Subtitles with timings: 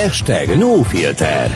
[0.00, 1.50] Hashtag no filter.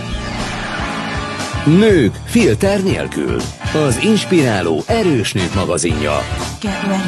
[1.66, 3.40] Nők filter nélkül.
[3.74, 6.18] Az inspiráló erős nők magazinja.
[6.60, 7.02] Get ready.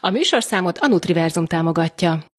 [0.00, 2.29] A műsorszámot a Nutriverzum támogatja.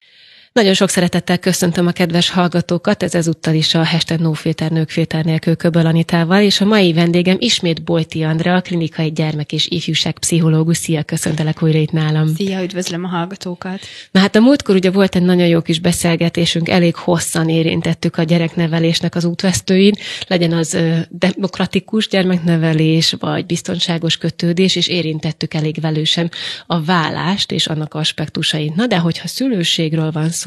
[0.53, 5.55] Nagyon sok szeretettel köszöntöm a kedves hallgatókat, ez ezúttal is a Hashtag Nők Filter nélkül
[5.55, 10.77] Köböl Anitával, és a mai vendégem ismét Bojti Andrea, klinikai gyermek és ifjúság pszichológus.
[10.77, 12.27] Szia, köszöntelek újra itt nálam.
[12.35, 13.79] Szia, üdvözlöm a hallgatókat.
[14.11, 18.23] Na hát a múltkor ugye volt egy nagyon jó kis beszélgetésünk, elég hosszan érintettük a
[18.23, 19.93] gyereknevelésnek az útvesztőin,
[20.27, 20.77] legyen az
[21.09, 26.31] demokratikus gyermeknevelés, vagy biztonságos kötődés, és érintettük elég velősen
[26.67, 28.75] a vállást és annak aspektusait.
[28.75, 30.40] Na de hogyha szülőségről van szó,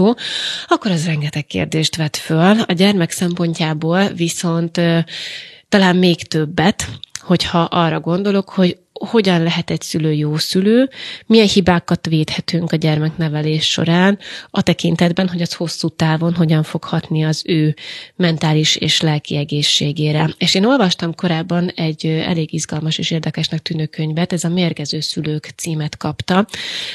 [0.67, 2.61] akkor az rengeteg kérdést vet föl.
[2.61, 4.81] A gyermek szempontjából viszont
[5.69, 6.89] talán még többet,
[7.21, 10.91] hogyha arra gondolok, hogy hogyan lehet egy szülő jó szülő,
[11.27, 14.19] milyen hibákat védhetünk a gyermeknevelés során,
[14.51, 17.75] a tekintetben, hogy az hosszú távon hogyan fog hatni az ő
[18.17, 20.35] mentális és lelki egészségére.
[20.39, 25.53] És én olvastam korábban egy elég izgalmas és érdekesnek tűnő könyvet, ez a Mérgező szülők
[25.57, 26.47] címet kapta,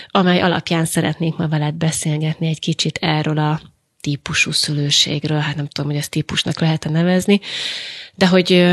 [0.08, 3.62] amely alapján szeretnék ma veled beszélgetni egy kicsit erről a
[4.02, 7.40] típusú szülőségről, hát nem tudom, hogy ezt típusnak lehet nevezni,
[8.16, 8.66] de hogy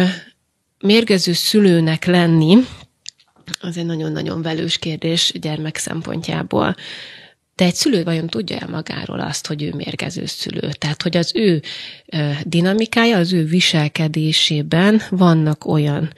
[0.79, 2.57] mérgező szülőnek lenni,
[3.61, 6.75] az egy nagyon-nagyon velős kérdés gyermek szempontjából.
[7.55, 10.71] De egy szülő vajon tudja el magáról azt, hogy ő mérgező szülő?
[10.71, 11.63] Tehát, hogy az ő
[12.43, 16.13] dinamikája, az ő viselkedésében vannak olyan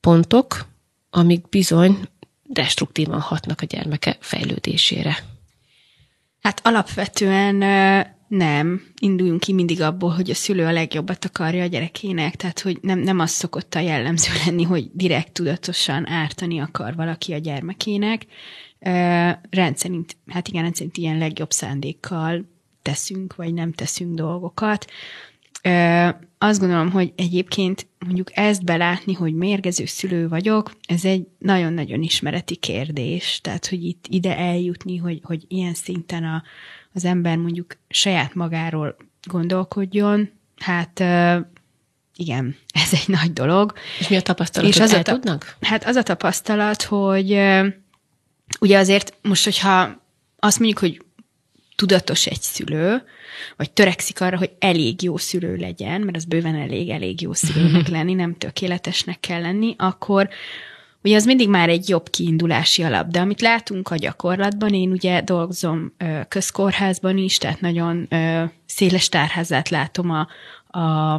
[0.00, 0.66] pontok,
[1.10, 1.98] amik bizony
[2.42, 5.16] destruktívan hatnak a gyermeke fejlődésére.
[6.40, 7.62] Hát alapvetően
[8.30, 12.78] nem, induljunk ki mindig abból, hogy a szülő a legjobbat akarja a gyerekének, tehát hogy
[12.82, 18.26] nem, nem az szokott a jellemző lenni, hogy direkt tudatosan ártani akar valaki a gyermekének.
[19.50, 22.44] Rendszerint, hát igen, rendszerint ilyen legjobb szándékkal
[22.82, 24.90] teszünk, vagy nem teszünk dolgokat.
[26.38, 32.56] Azt gondolom, hogy egyébként mondjuk ezt belátni, hogy mérgező szülő vagyok, ez egy nagyon-nagyon ismereti
[32.56, 33.40] kérdés.
[33.42, 36.42] Tehát, hogy itt ide eljutni, hogy, hogy ilyen szinten a,
[36.94, 41.00] az ember mondjuk saját magáról gondolkodjon, hát
[42.16, 43.72] igen, ez egy nagy dolog.
[43.98, 45.56] És mi a tapasztalat, és az a ta- tudnak?
[45.60, 47.30] Hát az a tapasztalat, hogy
[48.60, 50.02] ugye azért most, hogyha
[50.38, 51.02] azt mondjuk, hogy
[51.76, 53.02] tudatos egy szülő,
[53.56, 57.88] vagy törekszik arra, hogy elég jó szülő legyen, mert az bőven elég, elég jó szülőnek
[57.96, 60.28] lenni, nem tökéletesnek kell lenni, akkor
[61.02, 65.20] Ugye az mindig már egy jobb kiindulási alap, de amit látunk a gyakorlatban, én ugye
[65.20, 65.92] dolgozom
[66.28, 68.08] közkórházban is, tehát nagyon
[68.66, 70.28] széles tárházát látom a,
[70.78, 71.14] a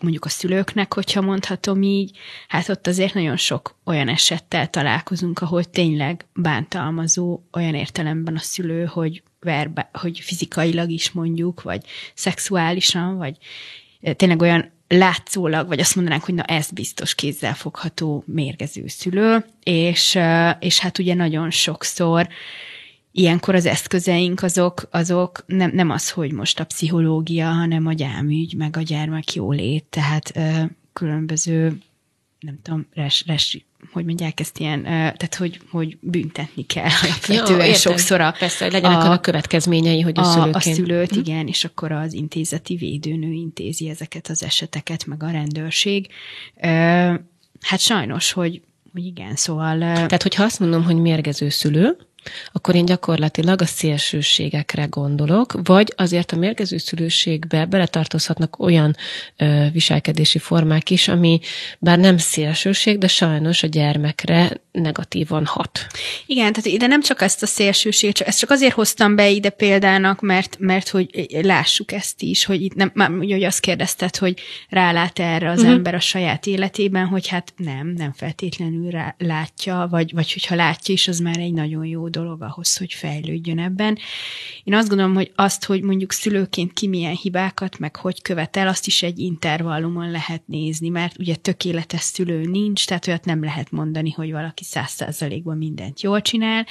[0.00, 5.64] mondjuk a szülőknek, hogyha mondhatom így, hát ott azért nagyon sok olyan esettel találkozunk, ahol
[5.64, 11.84] tényleg bántalmazó olyan értelemben a szülő, hogy verbe, hogy fizikailag is mondjuk, vagy
[12.14, 13.36] szexuálisan, vagy
[14.16, 20.18] tényleg olyan látszólag, vagy azt mondanánk, hogy na ez biztos kézzel fogható mérgező szülő, és,
[20.58, 22.28] és hát ugye nagyon sokszor
[23.12, 28.54] ilyenkor az eszközeink azok, azok nem, nem az, hogy most a pszichológia, hanem a gyámügy,
[28.56, 30.32] meg a gyermek jólét, tehát
[30.92, 31.78] különböző
[32.42, 37.74] nem tudom, res, res, hogy mondják ezt ilyen, tehát hogy, hogy büntetni kell alapvetően ja,
[37.74, 38.34] sokszor a...
[38.38, 40.56] Persze, hogy legyenek a, a következményei, hogy a, a szülőként.
[40.56, 41.18] A szülőt, hm.
[41.18, 46.08] igen, és akkor az intézeti védőnő intézi ezeket az eseteket, meg a rendőrség.
[47.60, 49.78] Hát sajnos, hogy, hogy igen, szóval...
[49.78, 51.96] Tehát, hogyha azt mondom, hogy mérgező szülő,
[52.52, 58.96] akkor én gyakorlatilag a szélsőségekre gondolok, vagy azért a mérgező szülőségbe beletartozhatnak olyan
[59.36, 61.40] ö, viselkedési formák is, ami
[61.78, 65.86] bár nem szélsőség, de sajnos a gyermekre negatívan hat.
[66.26, 69.50] Igen, tehát ide nem csak ezt a szélsőség, csak, ezt csak azért hoztam be ide
[69.50, 74.16] példának, mert, mert hogy lássuk ezt is, hogy itt nem, már ugye, hogy azt kérdezted,
[74.16, 75.74] hogy rálát erre az uh-huh.
[75.74, 80.94] ember a saját életében, hogy hát nem, nem feltétlenül rá, látja, vagy, vagy hogyha látja
[80.94, 83.98] is, az már egy nagyon jó dolog ahhoz, hogy fejlődjön ebben.
[84.64, 88.86] Én azt gondolom, hogy azt, hogy mondjuk szülőként ki milyen hibákat, meg hogy követel, azt
[88.86, 94.10] is egy intervallumon lehet nézni, mert ugye tökéletes szülő nincs, tehát olyat nem lehet mondani,
[94.10, 96.66] hogy valaki száz százalékban mindent jól csinál,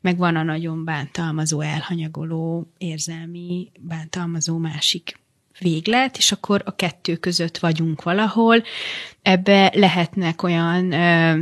[0.00, 5.20] meg van a nagyon bántalmazó, elhanyagoló, érzelmi, bántalmazó másik
[5.58, 8.62] véglet, és akkor a kettő között vagyunk valahol.
[9.22, 11.38] Ebbe lehetnek olyan ö,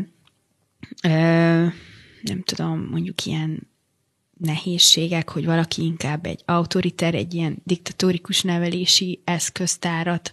[1.02, 1.66] ö,
[2.22, 3.68] nem tudom, mondjuk ilyen
[4.38, 10.30] nehézségek, hogy valaki inkább egy autoriter, egy ilyen diktatórikus nevelési eszköztárat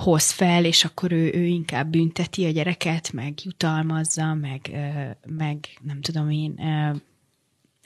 [0.00, 4.70] hoz fel, és akkor ő, ő inkább bünteti a gyereket, meg jutalmazza, meg,
[5.26, 6.60] meg nem tudom én,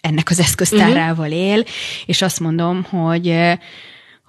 [0.00, 1.64] ennek az eszköztárával él,
[2.06, 3.58] és azt mondom, hogy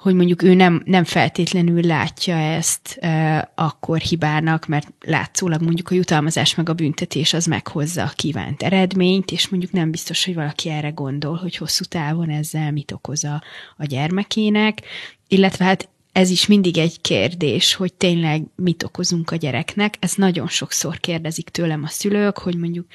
[0.01, 5.93] hogy mondjuk ő nem, nem feltétlenül látja ezt e, akkor hibának, mert látszólag mondjuk a
[5.93, 10.69] jutalmazás meg a büntetés az meghozza a kívánt eredményt, és mondjuk nem biztos, hogy valaki
[10.69, 13.43] erre gondol, hogy hosszú távon ezzel mit okoz a,
[13.77, 14.81] a gyermekének,
[15.27, 19.95] illetve hát ez is mindig egy kérdés, hogy tényleg mit okozunk a gyereknek.
[19.99, 22.85] Ez nagyon sokszor kérdezik tőlem a szülők, hogy mondjuk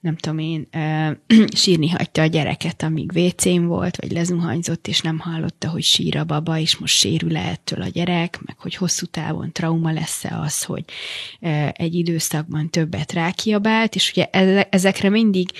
[0.00, 0.68] nem tudom én,
[1.54, 6.24] sírni hagyta a gyereket, amíg vécén volt, vagy lezuhanyzott, és nem hallotta, hogy sír a
[6.24, 10.62] baba, és most sérül -e ettől a gyerek, meg hogy hosszú távon trauma lesz-e az,
[10.62, 10.84] hogy
[11.72, 14.24] egy időszakban többet rákiabált, és ugye
[14.70, 15.50] ezekre mindig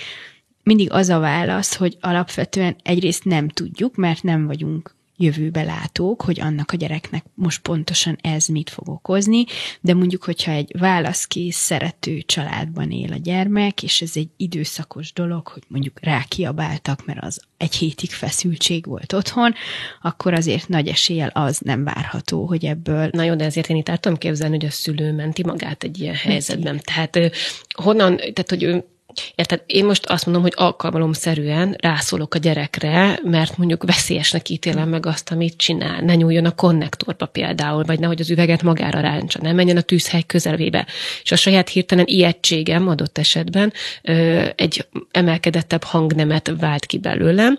[0.62, 6.40] mindig az a válasz, hogy alapvetően egyrészt nem tudjuk, mert nem vagyunk jövőbe látók, hogy
[6.40, 9.44] annak a gyereknek most pontosan ez mit fog okozni,
[9.81, 15.49] de mondjuk, hogyha egy válaszkész, szerető családban él a gyermek, és ez egy időszakos dolog,
[15.49, 19.55] hogy mondjuk rákiabáltak, mert az egy hétig feszültség volt otthon,
[20.02, 23.08] akkor azért nagy eséllyel az nem várható, hogy ebből...
[23.12, 26.00] Na jó, de ezért én itt el tudom képzelni, hogy a szülő menti magát egy
[26.00, 26.81] ilyen helyzetben.
[26.84, 27.19] Tehát
[27.75, 28.84] honnan, tehát hogy ő
[29.35, 29.62] Érted?
[29.67, 35.31] Én most azt mondom, hogy alkalmalomszerűen rászólok a gyerekre, mert mondjuk veszélyesnek ítélem meg azt,
[35.31, 36.01] amit csinál.
[36.01, 40.23] Ne nyúljon a konnektorba például, vagy nehogy az üveget magára ráncsa, ne menjen a tűzhely
[40.23, 40.87] közelébe.
[41.23, 43.73] És a saját hirtelen ijegységem adott esetben
[44.55, 47.59] egy emelkedettebb hangnemet vált ki belőlem,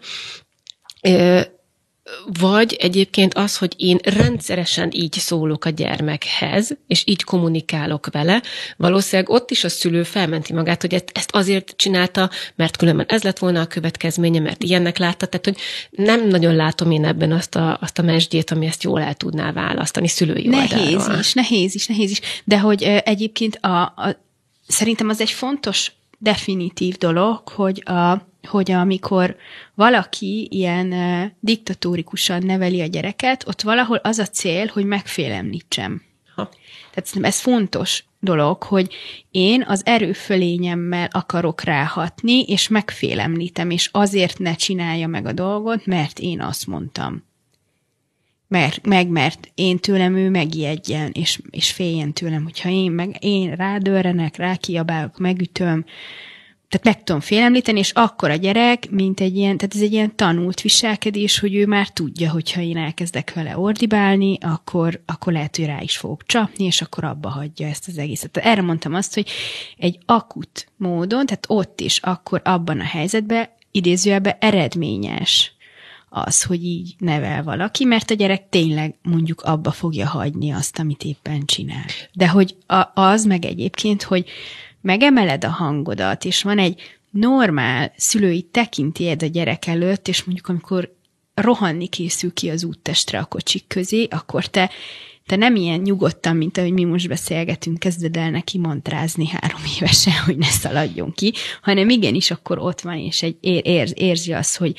[2.39, 8.41] vagy egyébként az, hogy én rendszeresen így szólok a gyermekhez, és így kommunikálok vele,
[8.77, 13.39] valószínűleg ott is a szülő felmenti magát, hogy ezt azért csinálta, mert különben ez lett
[13.39, 15.57] volna a következménye, mert ilyennek látta, tehát hogy
[16.05, 19.51] nem nagyon látom én ebben azt a, azt a mesdjét, ami ezt jól el tudná
[19.51, 21.19] választani szülői Nehéz oldalról.
[21.19, 24.21] is, nehéz is, nehéz is, de hogy egyébként a, a,
[24.67, 29.35] szerintem az egy fontos definitív dolog, hogy a hogy amikor
[29.73, 30.93] valaki ilyen
[31.39, 36.01] diktatórikusan neveli a gyereket, ott valahol az a cél, hogy megfélemlítsem.
[36.35, 36.49] Ha.
[36.91, 38.93] Tehát ez fontos dolog, hogy
[39.31, 46.19] én az erőfölényemmel akarok ráhatni, és megfélemlítem, és azért ne csinálja meg a dolgot, mert
[46.19, 47.23] én azt mondtam.
[48.47, 53.55] Mert, meg, mert én tőlem ő megijedjen, és, és féljen tőlem, hogyha én, meg, én
[53.55, 55.85] rádőrenek, rákiabálok, megütöm,
[56.71, 60.15] tehát meg tudom félemlíteni, és akkor a gyerek, mint egy ilyen, tehát ez egy ilyen
[60.15, 65.65] tanult viselkedés, hogy ő már tudja, hogyha én elkezdek vele ordibálni, akkor, akkor lehet, hogy
[65.65, 68.37] rá is fogok csapni, és akkor abba hagyja ezt az egészet.
[68.37, 69.29] Erre mondtam azt, hogy
[69.77, 75.53] egy akut módon, tehát ott is, akkor abban a helyzetben idézőjelben eredményes
[76.09, 81.03] az, hogy így nevel valaki, mert a gyerek tényleg mondjuk abba fogja hagyni azt, amit
[81.03, 81.85] éppen csinál.
[82.13, 84.25] De hogy a, az meg egyébként, hogy
[84.81, 90.95] megemeled a hangodat, és van egy normál szülői tekintélyed a gyerek előtt, és mondjuk amikor
[91.33, 94.69] rohanni készül ki az úttestre a kocsik közé, akkor te,
[95.25, 100.13] te nem ilyen nyugodtan, mint ahogy mi most beszélgetünk, kezded el neki mantrázni három évesen,
[100.25, 104.75] hogy ne szaladjon ki, hanem igenis akkor ott van, és egy ér, érzi azt, hogy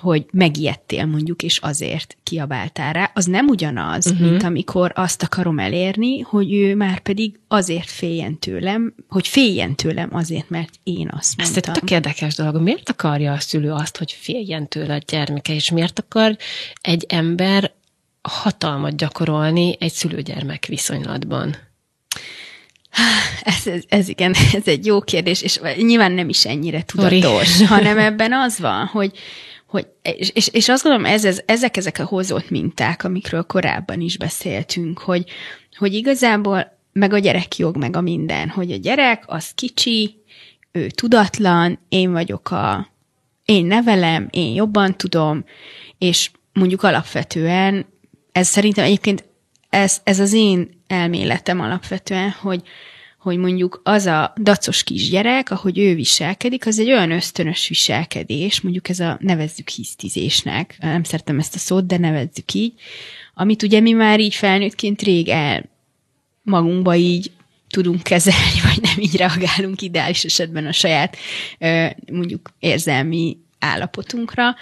[0.00, 4.30] hogy megijedtél mondjuk, és azért kiabáltál rá, az nem ugyanaz, uh-huh.
[4.30, 10.08] mint amikor azt akarom elérni, hogy ő már pedig azért féljen tőlem, hogy féljen tőlem
[10.12, 11.62] azért, mert én azt mondtam.
[11.62, 12.62] Ez egy tök érdekes dolog.
[12.62, 16.36] Miért akarja a szülő azt, hogy féljen tőle a gyermeke, és miért akar
[16.80, 17.72] egy ember
[18.22, 21.56] hatalmat gyakorolni egy szülőgyermek viszonylatban?
[23.42, 27.64] Ez, ez, ez igen, ez egy jó kérdés, és nyilván nem is ennyire tudatos, Sorry.
[27.64, 29.12] hanem ebben az van, hogy,
[29.70, 34.18] hogy, és, és, azt gondolom, ez, ez, ezek ezek a hozott minták, amikről korábban is
[34.18, 35.24] beszéltünk, hogy,
[35.76, 40.14] hogy igazából meg a gyerek jog, meg a minden, hogy a gyerek az kicsi,
[40.72, 42.92] ő tudatlan, én vagyok a,
[43.44, 45.44] én nevelem, én jobban tudom,
[45.98, 47.86] és mondjuk alapvetően,
[48.32, 49.24] ez szerintem egyébként
[49.68, 52.62] ez, ez az én elméletem alapvetően, hogy,
[53.20, 58.88] hogy mondjuk az a dacos kisgyerek, ahogy ő viselkedik, az egy olyan ösztönös viselkedés, mondjuk
[58.88, 62.72] ez a nevezzük hisztizésnek, nem szeretem ezt a szót, de nevezzük így,
[63.34, 65.64] amit ugye mi már így felnőttként rég el
[66.42, 67.30] magunkba így
[67.68, 71.16] tudunk kezelni, vagy nem így reagálunk ideális esetben a saját
[72.12, 74.54] mondjuk érzelmi állapotunkra,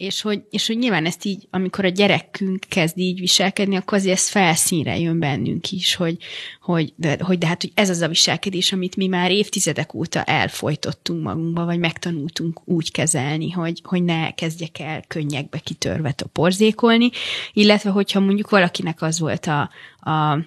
[0.00, 4.16] és hogy, és hogy nyilván ezt így, amikor a gyerekünk kezd így viselkedni, akkor azért
[4.16, 6.16] ez felszínre jön bennünk is, hogy,
[6.60, 10.22] hogy, de, hogy de hát hogy ez az a viselkedés, amit mi már évtizedek óta
[10.22, 17.10] elfolytottunk magunkba, vagy megtanultunk úgy kezelni, hogy, hogy ne kezdjek el könnyekbe kitörve a porzékolni,
[17.52, 19.70] illetve hogyha mondjuk valakinek az volt a,
[20.10, 20.38] a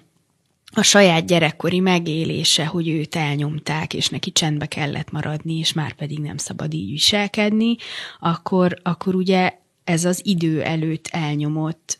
[0.74, 6.18] a saját gyerekkori megélése, hogy őt elnyomták, és neki csendbe kellett maradni, és már pedig
[6.18, 7.76] nem szabad így viselkedni,
[8.20, 9.52] akkor, akkor ugye
[9.84, 11.98] ez az idő előtt elnyomott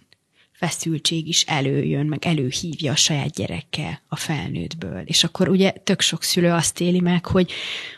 [0.52, 5.02] feszültség is előjön, meg előhívja a saját gyerekkel a felnőttből.
[5.04, 7.52] És akkor ugye tök sok szülő azt éli meg, hogy,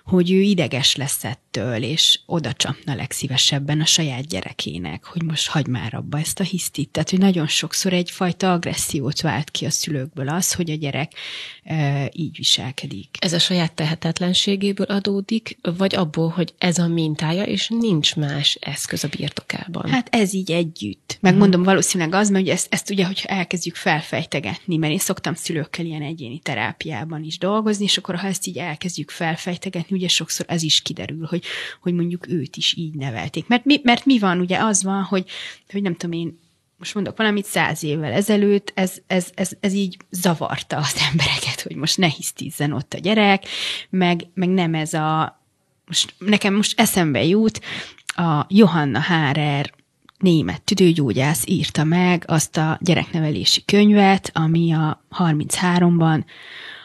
[0.04, 1.24] hogy ő ideges lesz
[1.56, 6.44] ettől, és oda csapna legszívesebben a saját gyerekének, hogy most hagy már abba ezt a
[6.44, 6.88] hisztit.
[6.88, 11.12] Tehát, hogy nagyon sokszor egyfajta agressziót vált ki a szülőkből az, hogy a gyerek
[11.64, 13.08] e, így viselkedik.
[13.18, 19.04] Ez a saját tehetetlenségéből adódik, vagy abból, hogy ez a mintája, és nincs más eszköz
[19.04, 19.88] a birtokában?
[19.90, 21.18] Hát ez így együtt.
[21.20, 21.66] Megmondom, uh-huh.
[21.66, 26.02] valószínűleg az, mert ugye ezt, ezt ugye, hogyha elkezdjük felfejtegetni, mert én szoktam szülőkkel ilyen
[26.02, 30.80] egyéni terápiában is dolgozni, és akkor ha ezt így elkezdjük felfejtegetni, ugye sokszor ez is
[30.80, 31.44] kiderül, hogy,
[31.80, 33.46] hogy mondjuk őt is így nevelték.
[33.46, 35.24] Mert mi, mert mi van, ugye az van, hogy,
[35.70, 36.38] hogy nem tudom én,
[36.78, 41.76] most mondok valamit, száz évvel ezelőtt ez, ez, ez, ez így zavarta az embereket, hogy
[41.76, 43.44] most ne hisztízzen ott a gyerek,
[43.90, 45.40] meg, meg nem ez a,
[45.86, 47.60] most nekem most eszembe jut,
[48.06, 49.72] a Johanna Hárer
[50.18, 56.24] német tüdőgyógyász írta meg azt a gyereknevelési könyvet, ami a 33-ban,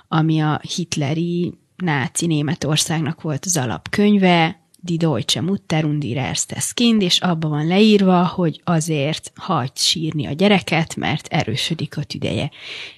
[0.07, 7.01] ami a hitleri náci Németországnak volt az alapkönyve, Die Deutsche Mutter und ihr erstes Kind,
[7.01, 12.51] és abban van leírva, hogy azért hagyd sírni a gyereket, mert erősödik a tüdeje.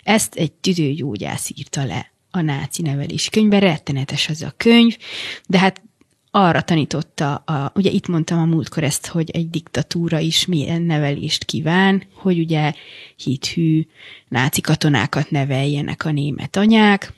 [0.04, 4.98] Ezt egy tüdőgyógyász írta le a náci nevelés könyvben, rettenetes az a könyv,
[5.48, 5.82] de hát
[6.32, 11.44] arra tanította, a, ugye itt mondtam a múltkor ezt, hogy egy diktatúra is milyen nevelést
[11.44, 12.74] kíván, hogy ugye
[13.16, 13.86] hithű
[14.28, 17.14] náci katonákat neveljenek a német anyák,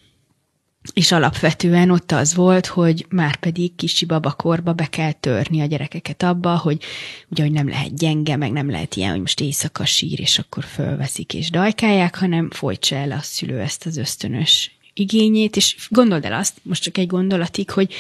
[0.94, 6.24] és alapvetően ott az volt, hogy már pedig kicsi babakorba be kell törni a gyerekeket
[6.24, 6.84] abba, hogy
[7.30, 10.63] ugye, hogy nem lehet gyenge, meg nem lehet ilyen, hogy most éjszaka sír, és akkor
[10.63, 16.34] fölveszik és dajkálják, hanem folytsa el a szülő ezt az ösztönös igényét, és gondold el
[16.34, 17.94] azt, most csak egy gondolatig, hogy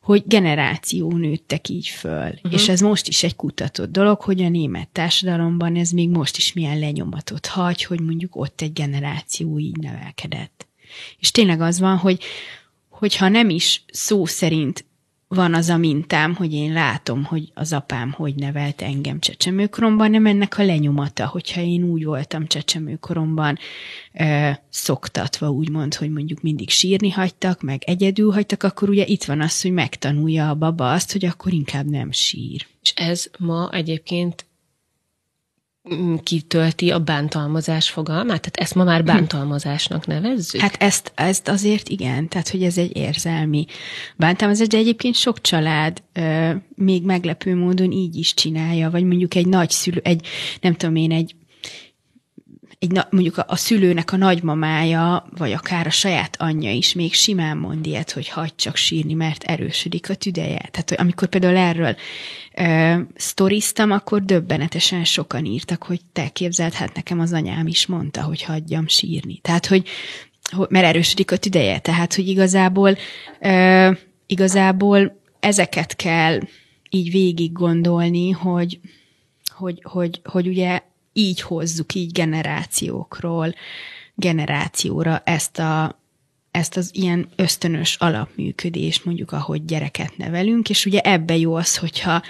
[0.00, 2.28] hogy generáció nőttek így föl.
[2.28, 2.52] Uh-huh.
[2.52, 6.52] És ez most is egy kutatott dolog, hogy a német társadalomban ez még most is
[6.52, 10.69] milyen lenyomatot hagy, hogy mondjuk ott egy generáció így nevelkedett.
[11.18, 12.22] És tényleg az van, hogy
[12.88, 14.84] hogyha nem is szó szerint
[15.34, 20.26] van az a mintám, hogy én látom, hogy az apám hogy nevelt engem csecsemőkoromban, nem
[20.26, 23.58] ennek a lenyomata, hogyha én úgy voltam csecsemőkoromban
[24.12, 29.40] ö, szoktatva, úgymond, hogy mondjuk mindig sírni hagytak, meg egyedül hagytak, akkor ugye itt van
[29.40, 32.66] az, hogy megtanulja a baba azt, hogy akkor inkább nem sír.
[32.82, 34.46] És ez ma egyébként
[36.22, 38.26] kitölti a bántalmazás fogalmát?
[38.26, 39.06] Tehát ezt ma már hm.
[39.06, 40.60] bántalmazásnak nevezzük?
[40.60, 43.66] Hát ezt, ezt azért igen, tehát hogy ez egy érzelmi
[44.16, 49.46] bántalmazás, de egyébként sok család euh, még meglepő módon így is csinálja, vagy mondjuk egy
[49.46, 50.26] nagy szülő, egy,
[50.60, 51.34] nem tudom én, egy
[52.80, 57.56] egy, mondjuk a, a szülőnek a nagymamája, vagy akár a saját anyja is még simán
[57.56, 60.68] mond ilyet, hogy hagyd csak sírni, mert erősödik a tüdeje.
[60.70, 61.96] Tehát, hogy amikor például erről
[62.54, 68.22] ö, sztoriztam, akkor döbbenetesen sokan írtak, hogy te képzeld, hát nekem az anyám is mondta,
[68.22, 69.38] hogy hagyjam sírni.
[69.38, 69.88] Tehát, hogy,
[70.50, 71.78] hogy mert erősödik a tüdeje.
[71.78, 72.96] Tehát, hogy igazából,
[73.40, 73.90] ö,
[74.26, 76.40] igazából ezeket kell
[76.90, 78.80] így végig gondolni, hogy,
[79.48, 80.80] hogy, hogy, hogy ugye
[81.20, 83.54] így hozzuk, így generációkról
[84.14, 85.98] generációra ezt a
[86.50, 92.22] ezt az ilyen ösztönös alapműködést, mondjuk ahogy gyereket nevelünk, és ugye ebbe jó az, hogyha,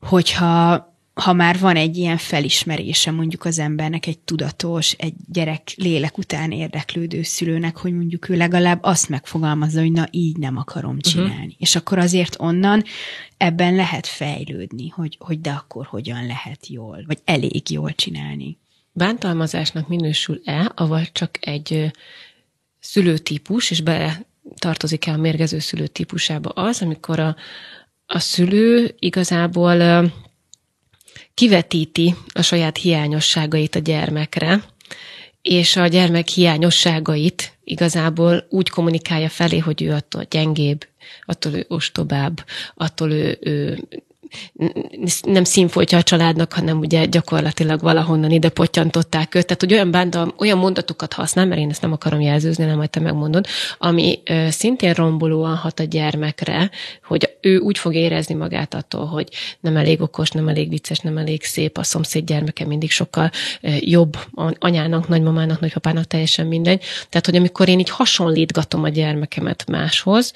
[0.00, 6.18] hogyha ha már van egy ilyen felismerése mondjuk az embernek, egy tudatos, egy gyerek lélek
[6.18, 11.00] után érdeklődő szülőnek, hogy mondjuk ő legalább azt megfogalmazza, hogy na így nem akarom mhm.
[11.00, 11.34] csinálni.
[11.34, 11.54] Uh-huh.
[11.58, 12.84] És akkor azért onnan
[13.36, 18.58] ebben lehet fejlődni, hogy, hogy de akkor hogyan lehet jól, vagy elég jól csinálni.
[18.92, 21.90] Bántalmazásnak minősül-e, avagy csak egy
[22.80, 24.26] szülőtípus, és bele
[24.58, 27.36] tartozik-e a mérgező szülőtípusába az, amikor a,
[28.06, 30.10] a szülő igazából
[31.34, 34.64] kivetíti a saját hiányosságait a gyermekre,
[35.42, 40.86] és a gyermek hiányosságait igazából úgy kommunikálja felé, hogy ő attól gyengébb,
[41.24, 43.78] attól ő ostobább, attól ő, ő
[45.22, 49.46] nem színfoltja a családnak, hanem ugye gyakorlatilag valahonnan ide pottyantották őt.
[49.46, 52.90] Tehát, hogy olyan, bánta, olyan mondatokat használ, mert én ezt nem akarom jelzőzni, nem majd
[52.90, 53.46] te megmondod,
[53.78, 56.70] ami ö, szintén rombolóan hat a gyermekre,
[57.04, 59.28] hogy ő úgy fog érezni magát attól, hogy
[59.60, 63.70] nem elég okos, nem elég vicces, nem elég szép, a szomszéd gyermeke mindig sokkal ö,
[63.80, 64.16] jobb
[64.58, 66.82] anyának, nagymamának, nagypapának, teljesen mindegy.
[67.08, 70.32] Tehát, hogy amikor én így hasonlítgatom a gyermekemet máshoz,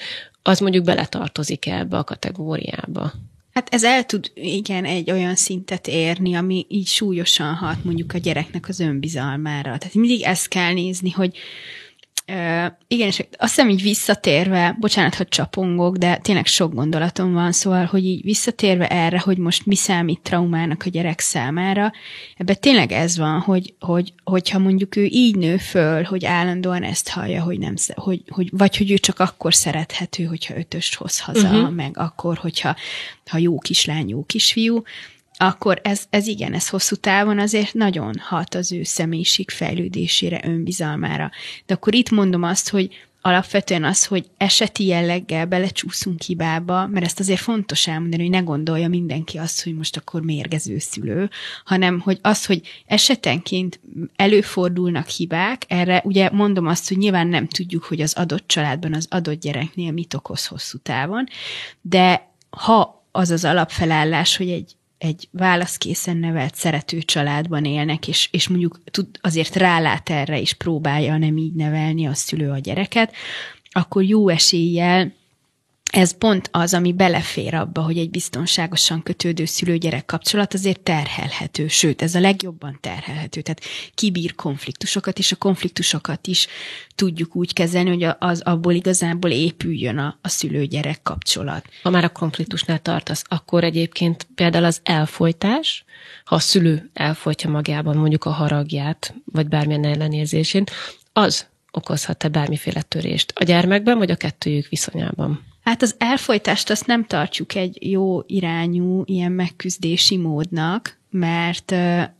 [0.47, 3.13] az mondjuk beletartozik ebbe a kategóriába.
[3.54, 8.18] Hát ez el tud, igen, egy olyan szintet érni, ami így súlyosan hat mondjuk a
[8.18, 9.78] gyereknek az önbizalmára.
[9.78, 11.37] Tehát mindig ezt kell nézni, hogy
[12.28, 17.52] Uh, igen, és azt hiszem így visszatérve, bocsánat, hogy csapongok, de tényleg sok gondolatom van,
[17.52, 21.93] szóval, hogy így visszatérve erre, hogy most mi számít traumának a gyerek számára,
[22.37, 27.09] ebben tényleg ez van, hogy, hogy, hogyha mondjuk ő így nő föl, hogy állandóan ezt
[27.09, 31.49] hallja, hogy nem, hogy, hogy, vagy hogy ő csak akkor szerethető, hogyha ötöst hoz haza,
[31.49, 31.71] uh-huh.
[31.71, 32.76] meg akkor, hogyha
[33.26, 34.83] ha jó kislány, jó kisfiú,
[35.37, 41.31] akkor ez, ez igen, ez hosszú távon azért nagyon hat az ő személyiség fejlődésére, önbizalmára.
[41.67, 42.91] De akkor itt mondom azt, hogy
[43.26, 48.88] alapvetően az, hogy eseti jelleggel belecsúszunk hibába, mert ezt azért fontos elmondani, hogy ne gondolja
[48.88, 51.31] mindenki azt, hogy most akkor mérgező szülő,
[51.64, 53.81] hanem hogy az, hogy esetenként
[54.17, 59.07] előfordulnak hibák, erre ugye mondom azt, hogy nyilván nem tudjuk, hogy az adott családban, az
[59.11, 61.26] adott gyereknél mit okoz hosszú távon,
[61.81, 68.49] de ha az az alapfelállás, hogy egy egy válaszkészen nevelt, szerető családban élnek, és, és
[68.49, 73.13] mondjuk tud, azért rálát erre, és próbálja nem így nevelni a szülő a gyereket,
[73.71, 75.13] akkor jó eséllyel
[75.93, 82.03] ez pont az, ami belefér abba, hogy egy biztonságosan kötődő szülő-gyerek kapcsolat azért terhelhető, sőt,
[82.03, 83.41] ez a legjobban terhelhető.
[83.41, 83.62] Tehát
[83.95, 86.47] kibír konfliktusokat, és a konfliktusokat is
[86.95, 91.64] tudjuk úgy kezelni, hogy az abból igazából épüljön a, a szülő-gyerek kapcsolat.
[91.83, 95.85] Ha már a konfliktusnál tartasz, akkor egyébként például az elfolytás,
[96.25, 100.64] ha a szülő elfolytja magában mondjuk a haragját, vagy bármilyen ellenérzésén,
[101.12, 105.53] az okozhat-e bármiféle törést a gyermekben, vagy a kettőjük viszonyában?
[105.64, 111.75] Hát az elfolytást azt nem tartjuk egy jó irányú ilyen megküzdési módnak, mert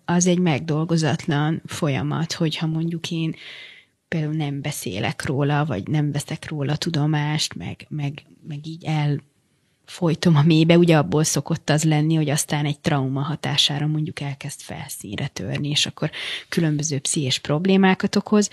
[0.05, 3.35] az egy megdolgozatlan folyamat, hogyha mondjuk én
[4.09, 9.21] például nem beszélek róla, vagy nem veszek róla tudomást, meg, meg, meg így el
[9.87, 14.61] folytom a mélybe, ugye abból szokott az lenni, hogy aztán egy trauma hatására mondjuk elkezd
[14.61, 16.11] felszínre törni, és akkor
[16.49, 18.51] különböző pszichés problémákat okoz.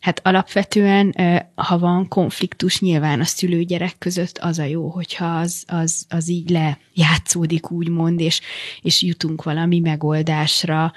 [0.00, 1.14] Hát alapvetően,
[1.54, 6.50] ha van konfliktus, nyilván a szülőgyerek között az a jó, hogyha az, az, az így
[6.50, 8.40] lejátszódik, úgymond, és,
[8.80, 10.92] és jutunk valami megoldásra,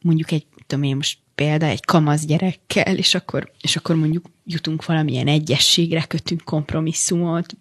[0.00, 4.84] mondjuk egy, tudom én most példa egy kamasz gyerekkel, és akkor, és akkor mondjuk jutunk
[4.84, 7.56] valamilyen egyességre, kötünk kompromisszumot,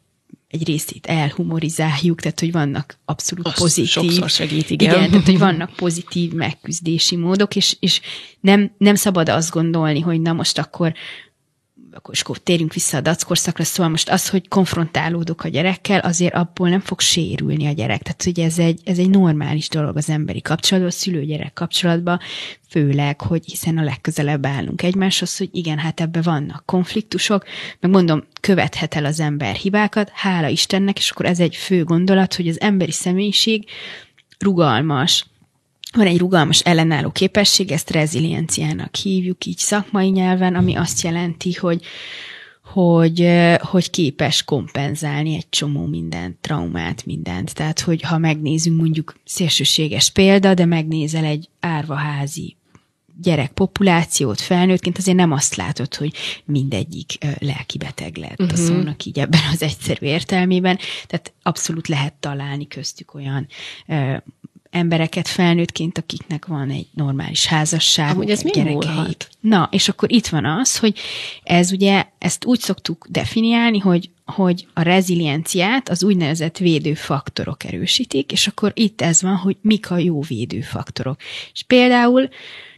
[0.54, 3.88] egy részét elhumorizáljuk, tehát hogy vannak abszolút Azt pozitív.
[3.88, 4.96] Sokszor segít, igen.
[4.96, 8.02] igen tehát hogy vannak pozitív megküzdési módok, és, és
[8.40, 10.94] nem, nem szabad azt gondolni, hogy na most akkor
[11.96, 16.70] akkor, akkor térjünk vissza a dackorszakra, szóval most az, hogy konfrontálódok a gyerekkel, azért abból
[16.70, 18.02] nem fog sérülni a gyerek.
[18.02, 22.20] Tehát ugye ez egy, ez egy normális dolog az emberi kapcsolatban, a szülő-gyerek kapcsolatban,
[22.70, 27.44] főleg, hogy hiszen a legközelebb állunk egymáshoz, hogy igen, hát ebbe vannak konfliktusok,
[27.80, 32.36] meg mondom, követhet el az ember hibákat, hála Istennek, és akkor ez egy fő gondolat,
[32.36, 33.66] hogy az emberi személyiség
[34.40, 35.26] rugalmas,
[35.94, 41.82] van egy rugalmas ellenálló képesség, ezt rezilienciának hívjuk így szakmai nyelven, ami azt jelenti, hogy
[42.64, 43.30] hogy,
[43.60, 47.54] hogy képes kompenzálni egy csomó mindent, traumát, mindent.
[47.54, 52.56] Tehát, hogy ha megnézünk mondjuk szélsőséges példa, de megnézel egy árvaházi
[53.22, 56.14] gyerekpopulációt felnőttként, azért nem azt látod, hogy
[56.46, 58.60] mindegyik lelki beteg lett uh-huh.
[58.60, 58.72] a mhm.
[58.72, 60.78] szónak így ebben az egyszerű értelmében.
[61.08, 63.48] Tehát abszolút lehet találni köztük olyan
[64.74, 69.28] embereket felnőttként, akiknek van egy normális házasság, Amúgy ez gyerekeik.
[69.40, 71.00] Na, és akkor itt van az, hogy
[71.44, 78.48] ez ugye, ezt úgy szoktuk definiálni, hogy hogy a rezilienciát az úgynevezett védőfaktorok erősítik, és
[78.48, 81.20] akkor itt ez van, hogy mik a jó védőfaktorok.
[81.54, 82.30] És például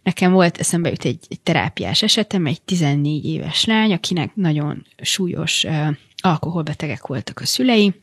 [0.04, 5.64] nekem volt eszembe jut egy, egy terápiás esetem, egy 14 éves lány, akinek nagyon súlyos
[5.64, 7.94] uh, alkoholbetegek voltak a szülei,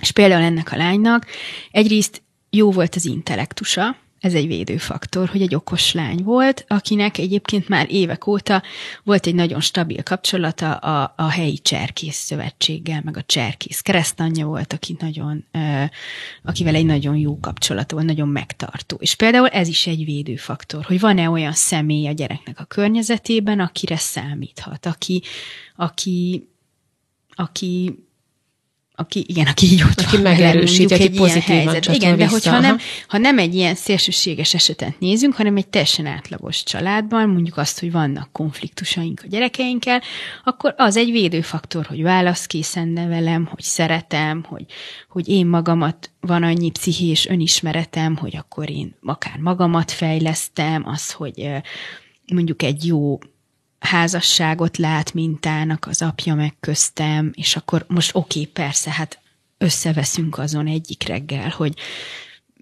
[0.00, 1.26] és például ennek a lánynak
[1.70, 7.68] egyrészt jó volt az intellektusa, ez egy védőfaktor, hogy egy okos lány volt, akinek egyébként
[7.68, 8.62] már évek óta
[9.04, 14.72] volt egy nagyon stabil kapcsolata a, a helyi cserkész szövetséggel, meg a cserkész keresztanyja volt,
[14.72, 15.44] aki nagyon,
[16.42, 18.96] akivel egy nagyon jó kapcsolata volt, nagyon megtartó.
[19.00, 23.96] És például ez is egy védőfaktor, hogy van-e olyan személy a gyereknek a környezetében, akire
[23.96, 25.22] számíthat, aki,
[25.76, 26.48] aki,
[27.34, 27.98] aki
[29.00, 33.38] aki, igen, aki így ott aki megerősít, aki pozitívan Igen, de hogyha nem, ha nem
[33.38, 39.20] egy ilyen szélsőséges esetet nézünk, hanem egy teljesen átlagos családban, mondjuk azt, hogy vannak konfliktusaink
[39.24, 40.02] a gyerekeinkkel,
[40.44, 44.64] akkor az egy védőfaktor, hogy válaszkészen nevelem, hogy szeretem, hogy,
[45.08, 51.48] hogy én magamat van annyi pszichés önismeretem, hogy akkor én akár magamat fejlesztem, az, hogy
[52.32, 53.18] mondjuk egy jó
[53.78, 59.20] házasságot lát mintának az apja meg köztem, és akkor most oké, okay, persze, hát
[59.58, 61.74] összeveszünk azon egyik reggel, hogy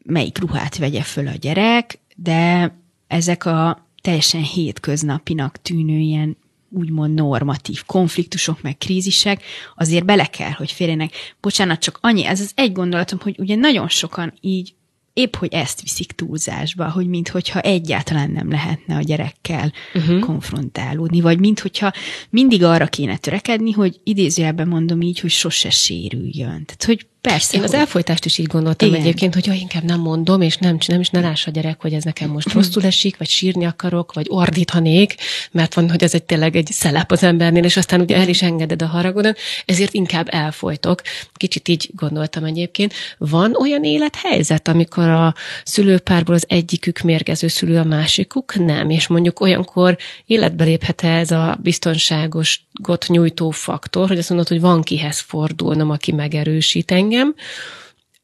[0.02, 2.74] melyik ruhát vegye föl a gyerek, de
[3.06, 6.36] ezek a teljesen hétköznapinak tűnő ilyen
[6.70, 9.42] úgymond normatív konfliktusok, meg krízisek,
[9.76, 11.12] azért bele kell, hogy férjenek.
[11.40, 14.74] Bocsánat, csak annyi, ez az egy gondolatom, hogy ugye nagyon sokan így
[15.16, 20.18] épp, hogy ezt viszik túlzásba, hogy minthogyha egyáltalán nem lehetne a gyerekkel uh-huh.
[20.18, 21.92] konfrontálódni, vagy minthogyha
[22.30, 26.64] mindig arra kéne törekedni, hogy idézőjelben mondom így, hogy sose sérüljön.
[26.64, 27.56] Tehát, hogy Persze.
[27.56, 29.00] Én az elfolytást is így gondoltam Igen.
[29.00, 31.92] egyébként, hogy ha inkább nem mondom, és nem, nem is ne lássa a gyerek, hogy
[31.92, 35.14] ez nekem most rosszul esik, vagy sírni akarok, vagy ordíthanék,
[35.50, 38.42] mert van, hogy ez egy tényleg egy szelep az embernél, és aztán ugye el is
[38.42, 39.34] engeded a haragodon,
[39.64, 41.02] ezért inkább elfolytok.
[41.34, 42.94] Kicsit így gondoltam egyébként.
[43.18, 45.34] Van olyan élethelyzet, amikor a
[45.64, 51.58] szülőpárból az egyikük mérgező szülő, a másikuk nem, és mondjuk olyankor életbe léphet ez a
[51.62, 57.15] biztonságos got nyújtó faktor, hogy azt mondod, hogy van kihez fordulnom, aki megerősít engem,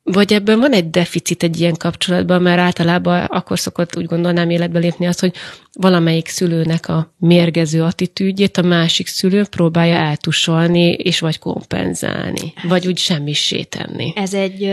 [0.04, 4.78] vagy ebben van egy deficit egy ilyen kapcsolatban, mert általában akkor szokott úgy gondolnám életbe
[4.78, 5.34] lépni az, hogy
[5.72, 12.98] valamelyik szülőnek a mérgező attitűdjét a másik szülő próbálja eltusolni, és vagy kompenzálni, vagy úgy
[12.98, 13.34] semmi
[13.68, 14.12] tenni.
[14.16, 14.72] Ez egy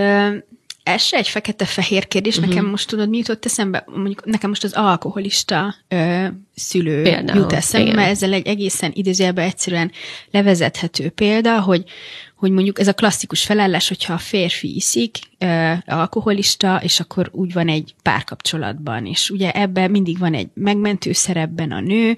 [0.84, 2.54] ez se egy fekete-fehér kérdés, uh-huh.
[2.54, 3.84] nekem most tudod, mi jutott eszembe?
[3.96, 8.00] Mondjuk nekem most az alkoholista ö, szülő Például, jut eszembe, igen.
[8.00, 9.92] mert ezzel egy egészen idézőjelben egyszerűen
[10.32, 11.84] levezethető példa, hogy
[12.40, 17.54] hogy mondjuk ez a klasszikus felállás, hogyha a férfi iszik, ö, alkoholista, és akkor úgy
[17.54, 22.18] van egy párkapcsolatban, és ugye ebben mindig van egy megmentő szerepben a nő,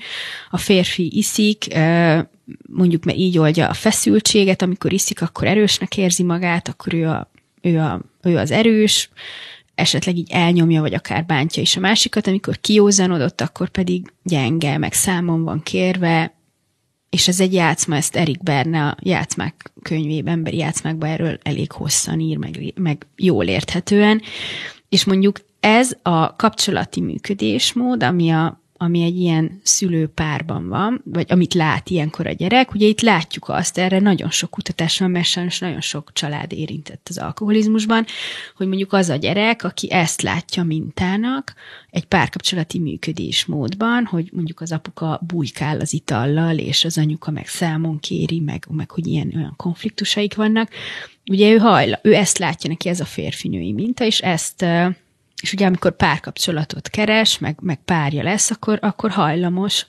[0.49, 2.19] a férfi iszik, ö,
[2.67, 7.31] mondjuk mert így oldja a feszültséget, amikor iszik, akkor erősnek érzi magát, akkor ő, a,
[7.61, 9.09] ő, a, ő az erős,
[9.75, 14.93] esetleg így elnyomja, vagy akár bántja is a másikat, amikor kiózanodott, akkor pedig gyenge, meg
[14.93, 16.33] számon van kérve,
[17.11, 22.19] és ez egy játszma, ezt Erik Berne a játszmák könyvében, emberi játszmákban erről elég hosszan
[22.19, 24.21] ír, meg, meg jól érthetően,
[24.89, 31.53] és mondjuk ez a kapcsolati működésmód, ami a ami egy ilyen szülőpárban van, vagy amit
[31.53, 35.59] lát ilyenkor a gyerek, ugye itt látjuk azt, erre nagyon sok kutatás van, mert sajnos
[35.59, 38.05] nagyon sok család érintett az alkoholizmusban,
[38.55, 41.53] hogy mondjuk az a gyerek, aki ezt látja mintának
[41.89, 47.99] egy párkapcsolati működésmódban, hogy mondjuk az apuka bujkál az itallal, és az anyuka meg számon
[47.99, 50.69] kéri, meg, meg hogy ilyen olyan konfliktusaik vannak,
[51.29, 54.65] ugye ő hajla, ő ezt látja neki, ez a férfinői minta, és ezt
[55.41, 59.85] és ugye amikor párkapcsolatot keres, meg, meg párja lesz, akkor, akkor hajlamos,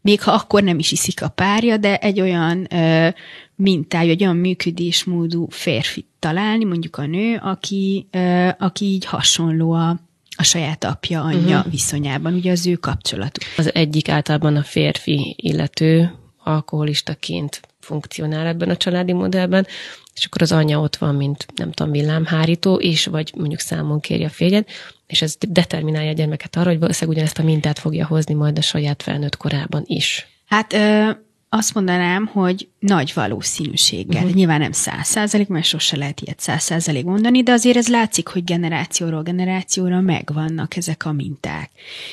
[0.00, 3.08] még ha akkor nem is iszik a párja, de egy olyan ö,
[3.54, 10.00] mintájú, egy olyan működésmódú férfit találni, mondjuk a nő, aki, ö, aki így hasonló a,
[10.36, 11.72] a saját apja, anyja uh-huh.
[11.72, 13.44] viszonyában, ugye az ő kapcsolatuk.
[13.56, 19.66] Az egyik általában a férfi illető alkoholistaként funkcionál ebben a családi modellben,
[20.14, 24.24] és akkor az anyja ott van, mint nem tudom, villámhárító, és vagy mondjuk számon kéri
[24.24, 24.66] a férjed,
[25.06, 28.62] és ez determinálja a gyermeket arra, hogy valószínűleg ugyanezt a mintát fogja hozni majd a
[28.62, 30.26] saját felnőtt korában is.
[30.46, 31.10] Hát ö,
[31.48, 34.22] azt mondanám, hogy nagy valószínűséggel.
[34.22, 34.36] Uh-huh.
[34.36, 38.28] Nyilván nem száz százalék, mert sose lehet ilyet száz százalék mondani, de azért ez látszik,
[38.28, 41.70] hogy generációról generációra megvannak ezek a minták.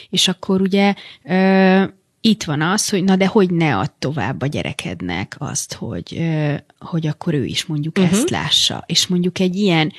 [0.10, 1.84] És akkor ugye ö,
[2.22, 6.30] itt van az, hogy na de hogy ne add tovább a gyerekednek azt, hogy,
[6.80, 8.14] hogy akkor ő is mondjuk uh-huh.
[8.14, 8.84] ezt lássa.
[8.86, 9.94] És mondjuk egy ilyen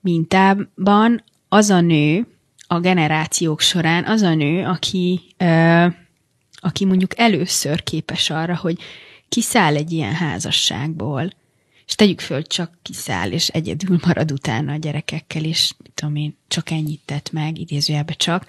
[0.00, 2.26] mintában az a nő
[2.66, 5.20] a generációk során, az a nő, aki,
[6.54, 8.78] aki mondjuk először képes arra, hogy
[9.28, 11.30] kiszáll egy ilyen házasságból,
[11.86, 16.70] és tegyük föl, csak kiszáll, és egyedül marad utána a gyerekekkel, és tudom én, csak
[16.70, 18.46] ennyit tett meg, idézőjelbe csak,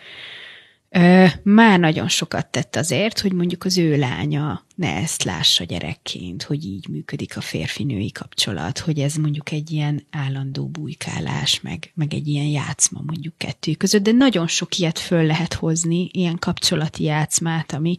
[1.44, 6.66] már nagyon sokat tett azért, hogy mondjuk az ő lánya ne ezt lássa gyerekként, hogy
[6.66, 12.28] így működik a férfi-női kapcsolat, hogy ez mondjuk egy ilyen állandó bujkálás, meg, meg egy
[12.28, 17.74] ilyen játszma mondjuk kettő között, de nagyon sok ilyet föl lehet hozni, ilyen kapcsolati játszmát,
[17.74, 17.96] ami,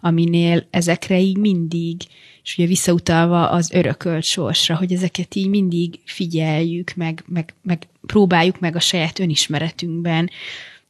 [0.00, 2.00] aminél ezekre így mindig,
[2.42, 8.60] és ugye visszautalva az örökölt sorsra, hogy ezeket így mindig figyeljük, meg, meg, meg próbáljuk
[8.60, 10.30] meg a saját önismeretünkben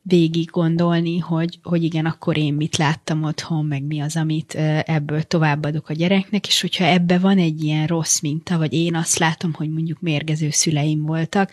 [0.09, 5.23] végig gondolni, hogy, hogy igen, akkor én mit láttam otthon, meg mi az, amit ebből
[5.23, 9.53] továbbadok a gyereknek, és hogyha ebbe van egy ilyen rossz minta, vagy én azt látom,
[9.53, 11.51] hogy mondjuk mérgező szüleim voltak,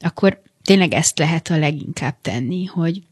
[0.00, 3.02] akkor tényleg ezt lehet a leginkább tenni, hogy,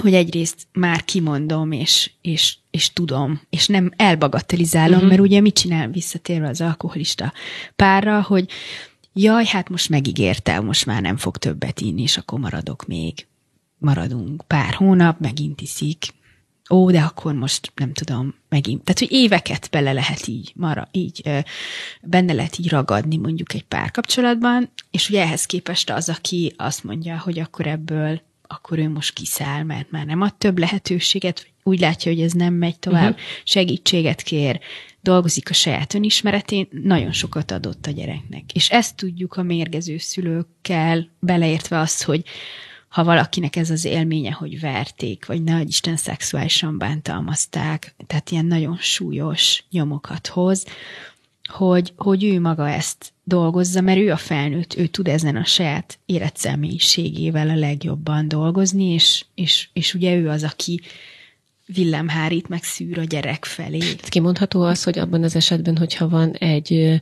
[0.00, 5.08] hogy egyrészt már kimondom, és, és, és tudom, és nem elbagatelizálom, uh-huh.
[5.08, 7.32] mert ugye mit csinál visszatérve az alkoholista
[7.76, 8.48] párra, hogy
[9.12, 13.26] jaj, hát most megígérte, most már nem fog többet inni, és akkor maradok még
[13.78, 16.06] maradunk pár hónap, megint iszik,
[16.70, 18.82] ó, de akkor most nem tudom, megint.
[18.84, 21.30] Tehát, hogy éveket bele lehet így, mara, így
[22.02, 27.18] benne lehet így ragadni mondjuk egy párkapcsolatban, és ugye ehhez képest az, aki azt mondja,
[27.18, 32.12] hogy akkor ebből akkor ő most kiszáll, mert már nem ad több lehetőséget, úgy látja,
[32.12, 33.26] hogy ez nem megy tovább, uh-huh.
[33.44, 34.60] segítséget kér,
[35.00, 38.52] dolgozik a saját önismeretén, nagyon sokat adott a gyereknek.
[38.52, 42.22] És ezt tudjuk a mérgező szülőkkel, beleértve azt, hogy
[42.88, 48.76] ha valakinek ez az élménye, hogy verték, vagy ne Isten szexuálisan bántalmazták, tehát ilyen nagyon
[48.76, 50.64] súlyos nyomokat hoz,
[51.48, 55.98] hogy, hogy ő maga ezt dolgozza, mert ő a felnőtt, ő tud ezen a saját
[56.06, 60.80] életszemélyiségével a legjobban dolgozni, és, és, és ugye ő az, aki
[61.74, 63.78] villámhárít, meg szűr a gyerek felé.
[64.08, 67.00] Kimondható az, hogy abban az esetben, hogyha van egy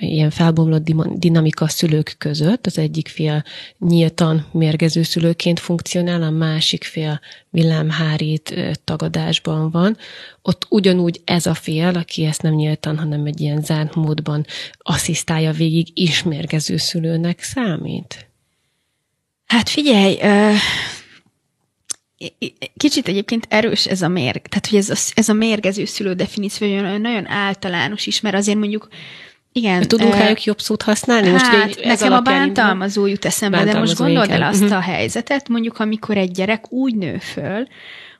[0.00, 3.44] ilyen felbomlott dinamika szülők között, az egyik fél
[3.78, 7.20] nyíltan mérgező szülőként funkcionál, a másik fél
[7.50, 9.96] villámhárít tagadásban van,
[10.42, 14.46] ott ugyanúgy ez a fél, aki ezt nem nyíltan, hanem egy ilyen zárt módban
[14.78, 18.26] asszisztálja végig, is mérgező szülőnek számít?
[19.46, 20.18] Hát figyelj,
[22.76, 26.80] kicsit egyébként erős ez a mérg, tehát hogy ez a, ez a mérgező szülő definíció
[26.80, 28.88] nagyon általános is, mert azért mondjuk
[29.52, 29.82] igen.
[29.88, 31.28] Tudunk rájuk jobb szót használni?
[31.28, 34.76] Hát, most ez nekem a bántalmazó jut eszembe, de most gondold el azt uh-huh.
[34.76, 37.66] a helyzetet, mondjuk amikor egy gyerek úgy nő föl,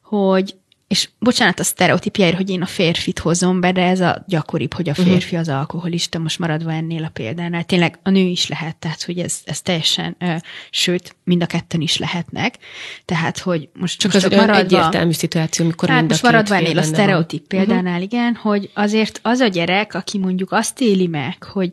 [0.03, 0.55] hogy
[0.93, 4.89] és bocsánat a sztereotípiáért, hogy én a férfit hozom be, de ez a gyakoribb, hogy
[4.89, 5.03] a mhm.
[5.03, 7.65] férfi az alkoholista, most maradva ennél a példánál.
[7.65, 10.35] Tényleg a nő is lehet, tehát hogy ez, ez teljesen, ö,
[10.71, 12.59] sőt, mind a ketten is lehetnek.
[13.05, 14.63] Tehát, hogy most csak, most az csak maradva...
[14.63, 18.03] egyértelmű szituáció, amikor hát most maradva ennél a sztereotíp példánál, uh-huh.
[18.03, 21.73] igen, hogy azért az a gyerek, aki mondjuk azt éli meg, hogy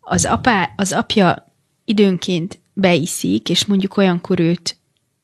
[0.00, 1.52] az, apá, az apja
[1.84, 4.76] időnként beiszik, és mondjuk olyankor őt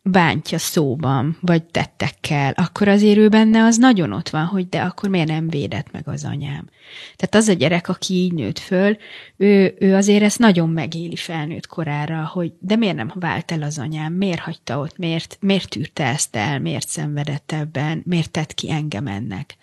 [0.04, 5.08] bántja szóban, vagy tettekkel, akkor azért ő benne az nagyon ott van, hogy de akkor
[5.08, 6.68] miért nem védett meg az anyám.
[7.16, 8.96] Tehát az a gyerek, aki így nőtt föl,
[9.36, 13.78] ő, ő azért ezt nagyon megéli felnőtt korára, hogy de miért nem vált el az
[13.78, 18.70] anyám, miért hagyta ott, miért, miért tűrte ezt el, miért szenvedett ebben, miért tett ki
[18.70, 19.56] engem ennek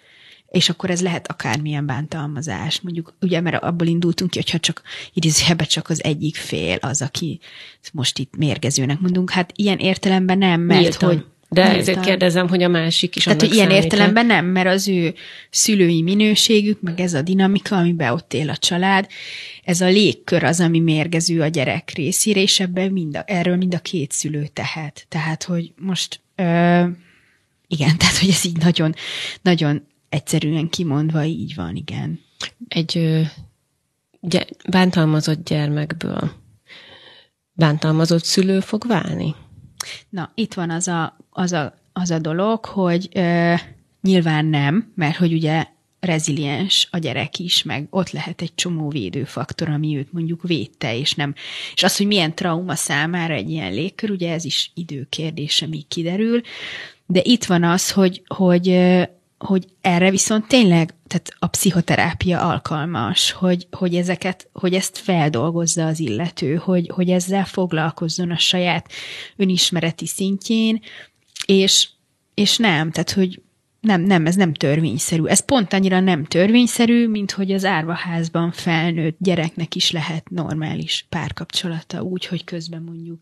[0.49, 2.81] és akkor ez lehet akármilyen bántalmazás.
[2.81, 4.81] Mondjuk, ugye, mert abból indultunk ki, hogyha csak
[5.13, 7.39] idézőjelben csak az egyik fél az, aki
[7.93, 9.29] most itt mérgezőnek mondunk.
[9.29, 11.09] Hát ilyen értelemben nem, mert Nyíltan.
[11.09, 11.79] hogy de Nyilván.
[11.79, 15.13] ezért kérdezem, hogy a másik is Tehát, hogy ilyen értelemben nem, mert az ő
[15.49, 19.07] szülői minőségük, meg ez a dinamika, amiben ott él a család,
[19.63, 23.73] ez a légkör az, ami mérgező a gyerek részére, és ebben mind a, erről mind
[23.73, 25.05] a két szülő tehet.
[25.09, 26.43] Tehát, hogy most ö,
[27.67, 28.95] igen, tehát, hogy ez így nagyon,
[29.41, 32.19] nagyon egyszerűen kimondva így van, igen.
[32.67, 33.21] Egy ö,
[34.19, 36.31] gy- bántalmazott gyermekből
[37.59, 39.35] bántalmazott szülő fog válni?
[40.09, 43.53] Na, itt van az a, az a, az a dolog, hogy ö,
[44.01, 45.65] nyilván nem, mert hogy ugye
[45.99, 51.13] reziliens a gyerek is, meg ott lehet egy csomó védőfaktor, ami őt mondjuk védte, és
[51.13, 51.33] nem.
[51.73, 56.41] És az, hogy milyen trauma számára egy ilyen légkör, ugye ez is időkérdése, míg kiderül.
[57.05, 58.67] De itt van az, hogy, hogy
[59.39, 65.99] hogy erre viszont tényleg, tehát a pszichoterápia alkalmas, hogy, hogy ezeket, hogy ezt feldolgozza az
[65.99, 68.91] illető, hogy, hogy ezzel foglalkozzon a saját
[69.35, 70.81] önismereti szintjén,
[71.45, 71.89] és,
[72.33, 73.41] és nem, tehát hogy
[73.79, 75.25] nem, nem, ez nem törvényszerű.
[75.25, 82.01] Ez pont annyira nem törvényszerű, mint hogy az árvaházban felnőtt gyereknek is lehet normális párkapcsolata,
[82.01, 83.19] úgy, hogy közben mondjuk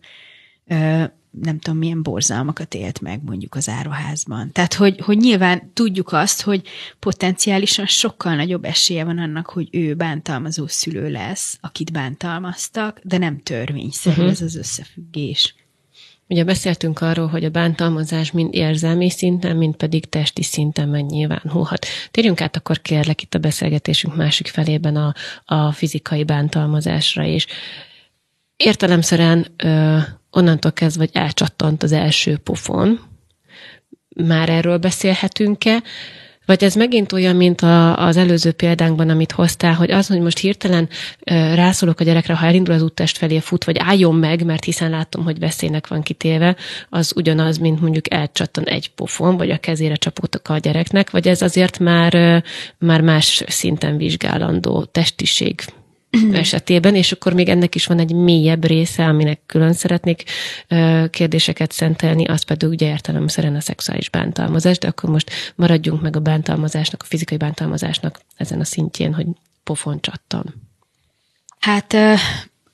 [1.42, 4.52] nem tudom, milyen borzalmakat élt meg mondjuk az áruházban.
[4.52, 6.68] Tehát, hogy, hogy nyilván tudjuk azt, hogy
[7.00, 13.42] potenciálisan sokkal nagyobb esélye van annak, hogy ő bántalmazó szülő lesz, akit bántalmaztak, de nem
[13.44, 14.32] törvényszerű uh-huh.
[14.32, 15.56] ez az összefüggés.
[16.30, 21.86] Ugye beszéltünk arról, hogy a bántalmazás mind érzelmi szinten, mind pedig testi szinten megnyilvánulhat.
[22.12, 25.14] Térjünk át akkor kérlek itt a beszélgetésünk másik felében a,
[25.46, 27.48] a fizikai bántalmazásra is.
[28.58, 29.98] Értelemszerűen ö,
[30.32, 33.00] onnantól kezdve, hogy elcsattant az első pofon,
[34.16, 35.84] már erről beszélhetünk-e,
[36.46, 40.38] vagy ez megint olyan, mint a, az előző példánkban, amit hoztál, hogy az, hogy most
[40.38, 40.90] hirtelen
[41.24, 44.90] ö, rászólok a gyerekre, ha elindul az úttest felé fut, vagy álljon meg, mert hiszen
[44.90, 46.56] látom, hogy veszélynek van kitéve,
[46.90, 51.42] az ugyanaz, mint mondjuk elcsattan egy pofon, vagy a kezére csapódtak a gyereknek, vagy ez
[51.42, 52.38] azért már, ö,
[52.78, 55.62] már más szinten vizsgálandó testiség
[56.34, 60.24] esetében, és akkor még ennek is van egy mélyebb része, aminek külön szeretnék
[61.10, 66.20] kérdéseket szentelni, az pedig ugye értelemszerűen a szexuális bántalmazás, de akkor most maradjunk meg a
[66.20, 69.26] bántalmazásnak, a fizikai bántalmazásnak ezen a szintjén, hogy
[69.64, 70.54] pofon csattan.
[71.60, 71.96] Hát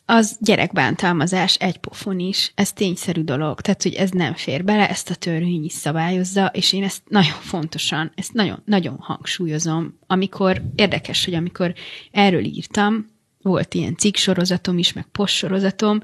[0.05, 5.09] az gyerekbántalmazás egy pofon is, ez tényszerű dolog, tehát hogy ez nem fér bele, ezt
[5.09, 11.25] a törvény is szabályozza, és én ezt nagyon fontosan, ezt nagyon, nagyon hangsúlyozom, amikor, érdekes,
[11.25, 11.73] hogy amikor
[12.11, 13.12] erről írtam,
[13.43, 16.01] volt ilyen cikk sorozatom is, meg post sorozatom,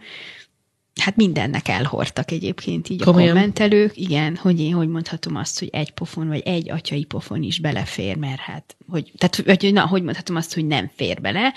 [0.99, 3.29] hát mindennek elhordtak egyébként így Komolyan.
[3.29, 7.43] a kommentelők, igen, hogy én hogy mondhatom azt, hogy egy pofon, vagy egy atyai pofon
[7.43, 11.53] is belefér, mert hát, hogy, tehát, vagy, na, hogy mondhatom azt, hogy nem fér bele,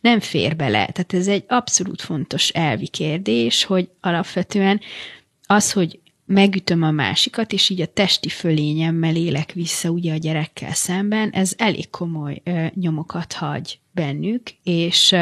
[0.00, 4.80] nem fér bele, tehát ez egy abszolút fontos elvi kérdés, hogy alapvetően
[5.46, 10.72] az, hogy megütöm a másikat, és így a testi fölényemmel élek vissza ugye a gyerekkel
[10.72, 15.14] szemben, ez elég komoly ö, nyomokat hagy bennük, és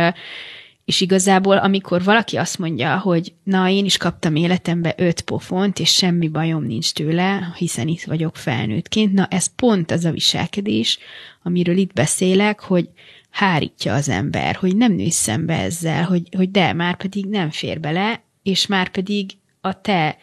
[0.85, 5.94] és igazából, amikor valaki azt mondja, hogy na, én is kaptam életembe öt pofont, és
[5.94, 10.98] semmi bajom nincs tőle, hiszen itt vagyok felnőttként, na ez pont az a viselkedés,
[11.42, 12.88] amiről itt beszélek, hogy
[13.30, 17.80] hárítja az ember, hogy nem nősz szembe ezzel, hogy, hogy de, már pedig nem fér
[17.80, 19.30] bele, és már pedig
[19.61, 20.16] a te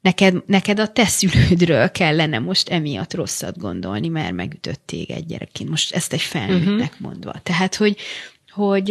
[0.00, 5.70] neked, neked a te szülődről kellene most emiatt rosszat gondolni, mert megütött téged gyerekként.
[5.70, 7.00] Most ezt egy felnőttnek uh-huh.
[7.00, 7.32] mondva.
[7.42, 7.96] Tehát, hogy,
[8.50, 8.90] hogy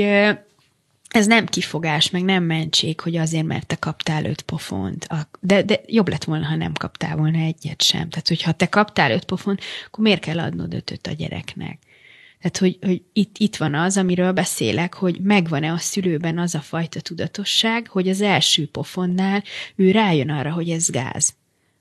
[1.09, 5.07] ez nem kifogás, meg nem mentség, hogy azért, mert te kaptál öt pofont.
[5.39, 8.09] De, de jobb lett volna, ha nem kaptál volna egyet sem.
[8.09, 11.79] Tehát, hogyha te kaptál öt pofont, akkor miért kell adnod ötöt a gyereknek?
[12.39, 16.59] Tehát, hogy, hogy itt, itt van az, amiről beszélek, hogy megvan-e a szülőben az a
[16.59, 19.43] fajta tudatosság, hogy az első pofonnál
[19.75, 21.37] ő rájön arra, hogy ez gáz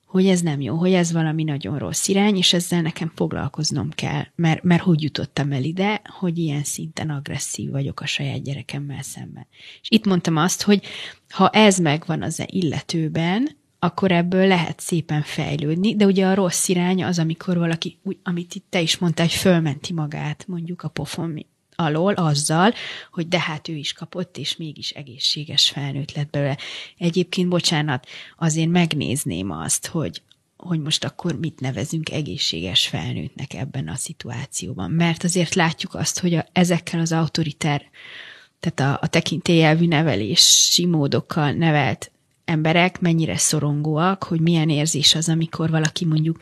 [0.09, 4.25] hogy ez nem jó, hogy ez valami nagyon rossz irány, és ezzel nekem foglalkoznom kell,
[4.35, 9.47] mert, mert hogy jutottam el ide, hogy ilyen szinten agresszív vagyok a saját gyerekemmel szemben.
[9.81, 10.83] És itt mondtam azt, hogy
[11.29, 17.05] ha ez megvan az illetőben, akkor ebből lehet szépen fejlődni, de ugye a rossz irány
[17.05, 21.47] az, amikor valaki, úgy, amit itt te is mondtál, hogy fölmenti magát, mondjuk a pofon
[21.75, 22.73] alól azzal,
[23.11, 26.59] hogy de hát ő is kapott, és mégis egészséges felnőtt lett belőle.
[26.97, 30.23] Egyébként, bocsánat, azért megnézném azt, hogy
[30.57, 34.91] hogy most akkor mit nevezünk egészséges felnőttnek ebben a szituációban.
[34.91, 37.83] Mert azért látjuk azt, hogy a, ezekkel az autoriter,
[38.61, 42.11] tehát a, a tekintélyelvű nevelési módokkal nevelt
[42.49, 46.41] emberek mennyire szorongóak, hogy milyen érzés az, amikor valaki mondjuk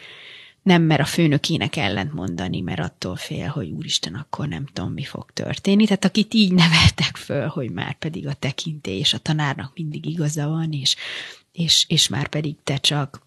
[0.62, 5.04] nem mer a főnökének ellent mondani, mert attól fél, hogy úristen, akkor nem tudom, mi
[5.04, 5.84] fog történni.
[5.84, 10.48] Tehát akit így neveltek föl, hogy már pedig a tekintély és a tanárnak mindig igaza
[10.48, 10.96] van, és,
[11.52, 13.26] és, és már pedig te csak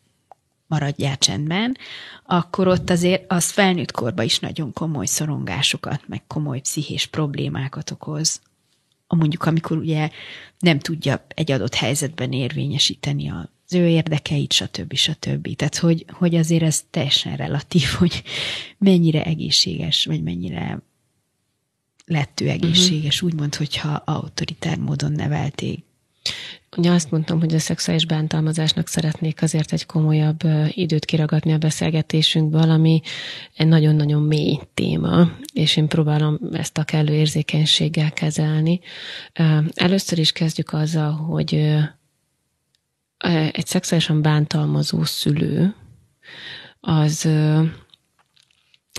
[0.67, 1.77] maradjál csendben,
[2.25, 8.41] akkor ott azért az felnőtt korban is nagyon komoly szorongásokat, meg komoly pszichés problémákat okoz.
[9.11, 10.09] A mondjuk, amikor ugye
[10.59, 14.93] nem tudja egy adott helyzetben érvényesíteni az ő érdekeit, stb.
[14.93, 15.55] stb.
[15.55, 18.23] Tehát, hogy, hogy azért ez teljesen relatív, hogy
[18.77, 20.81] mennyire egészséges, vagy mennyire
[22.05, 23.31] lett ő egészséges, uh-huh.
[23.31, 25.83] úgymond, hogyha autoritár módon nevelték.
[26.77, 32.69] Ugye azt mondtam, hogy a szexuális bántalmazásnak szeretnék azért egy komolyabb időt kiragadni a beszélgetésünkből,
[32.69, 33.01] ami
[33.55, 38.79] egy nagyon-nagyon mély téma, és én próbálom ezt a kellő érzékenységgel kezelni.
[39.73, 41.53] Először is kezdjük azzal, hogy
[43.51, 45.75] egy szexuálisan bántalmazó szülő,
[46.79, 47.29] az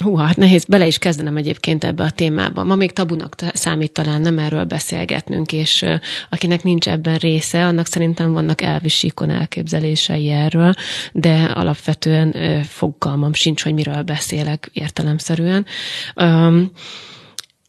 [0.02, 2.64] Hú, hát nehéz, bele is kezdenem egyébként ebbe a témába.
[2.64, 5.84] Ma még tabunak számít talán nem erről beszélgetnünk, és
[6.30, 10.74] akinek nincs ebben része, annak szerintem vannak elvisíkon elképzelései erről,
[11.12, 15.66] de alapvetően fogalmam sincs, hogy miről beszélek értelemszerűen.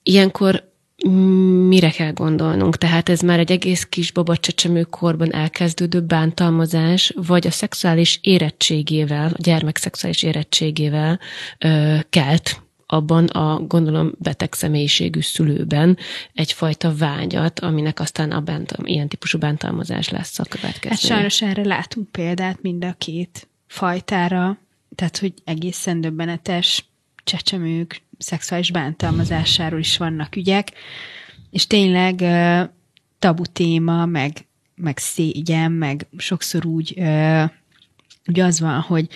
[0.04, 0.71] Ilyenkor
[1.68, 2.78] mire kell gondolnunk?
[2.78, 9.42] Tehát ez már egy egész kis csecsemő korban elkezdődő bántalmazás, vagy a szexuális érettségével, a
[9.42, 11.20] gyermek szexuális érettségével
[11.60, 15.98] ö, kelt abban a gondolom beteg személyiségű szülőben
[16.34, 20.90] egyfajta vágyat, aminek aztán a bántal, ilyen típusú bántalmazás lesz a következő.
[20.90, 24.58] Hát sajnos erre látunk példát mind a két fajtára,
[24.96, 26.91] tehát hogy egészen döbbenetes
[27.24, 30.72] csecsemők szexuális bántalmazásáról is vannak ügyek,
[31.52, 32.24] és tényleg
[33.20, 37.02] tabu téma, meg, meg szégyen, meg sokszor úgy,
[38.28, 39.08] úgy az van, hogy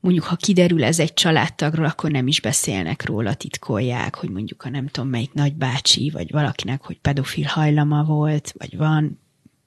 [0.00, 4.68] mondjuk, ha kiderül ez egy családtagról, akkor nem is beszélnek róla, titkolják, hogy mondjuk a
[4.68, 9.20] nem tudom melyik nagybácsi, vagy valakinek, hogy pedofil hajlama volt, vagy van,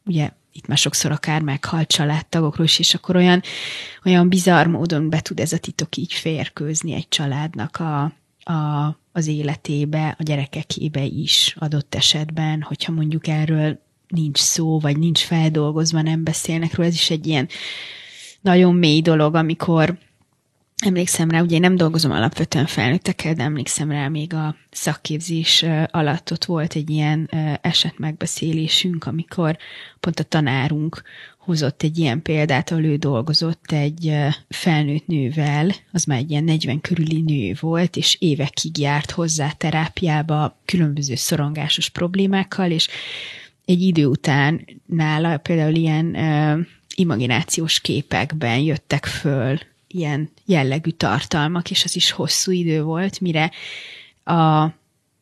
[0.05, 3.41] ugye itt már sokszor akár meghalt családtagokról is, és akkor olyan,
[4.05, 8.03] olyan bizarr módon be tud ez a titok így férkőzni egy családnak a,
[8.51, 15.19] a, az életébe, a gyerekekébe is adott esetben, hogyha mondjuk erről nincs szó, vagy nincs
[15.19, 17.47] feldolgozva, nem beszélnek róla, ez is egy ilyen
[18.41, 19.97] nagyon mély dolog, amikor
[20.85, 26.31] emlékszem rá, ugye én nem dolgozom alapvetően felnőttekkel, de emlékszem rá még a szakképzés alatt
[26.31, 27.29] ott volt egy ilyen
[27.61, 29.57] esetmegbeszélésünk, amikor
[29.99, 31.01] pont a tanárunk
[31.37, 34.15] hozott egy ilyen példát, ahol ő dolgozott egy
[34.49, 40.59] felnőtt nővel, az már egy ilyen 40 körüli nő volt, és évekig járt hozzá terápiába
[40.65, 42.87] különböző szorongásos problémákkal, és
[43.65, 46.17] egy idő után nála például ilyen
[46.95, 49.59] imaginációs képekben jöttek föl
[49.93, 53.51] ilyen jellegű tartalmak, és az is hosszú idő volt, mire
[54.23, 54.67] a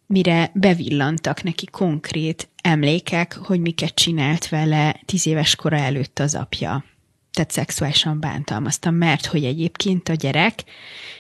[0.08, 6.84] mire bevillantak neki konkrét emlékek, hogy miket csinált vele tíz éves kora előtt az apja.
[7.38, 10.64] Tehát szexuálisan bántalmaztam, mert hogy egyébként a gyerek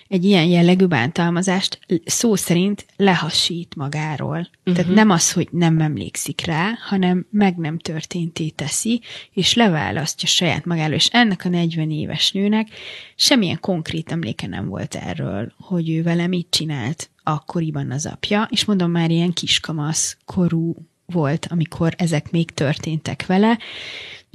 [0.07, 4.38] egy ilyen jellegű bántalmazást szó szerint lehasít magáról.
[4.38, 4.76] Uh-huh.
[4.76, 9.01] Tehát nem az, hogy nem emlékszik rá, hanem meg nem történté teszi,
[9.32, 10.95] és leválasztja saját magáról.
[10.95, 12.68] És ennek a 40 éves nőnek
[13.15, 18.65] semmilyen konkrét emléke nem volt erről, hogy ő vele mit csinált akkoriban az apja, és
[18.65, 23.57] mondom már ilyen kiskamasz korú volt, amikor ezek még történtek vele,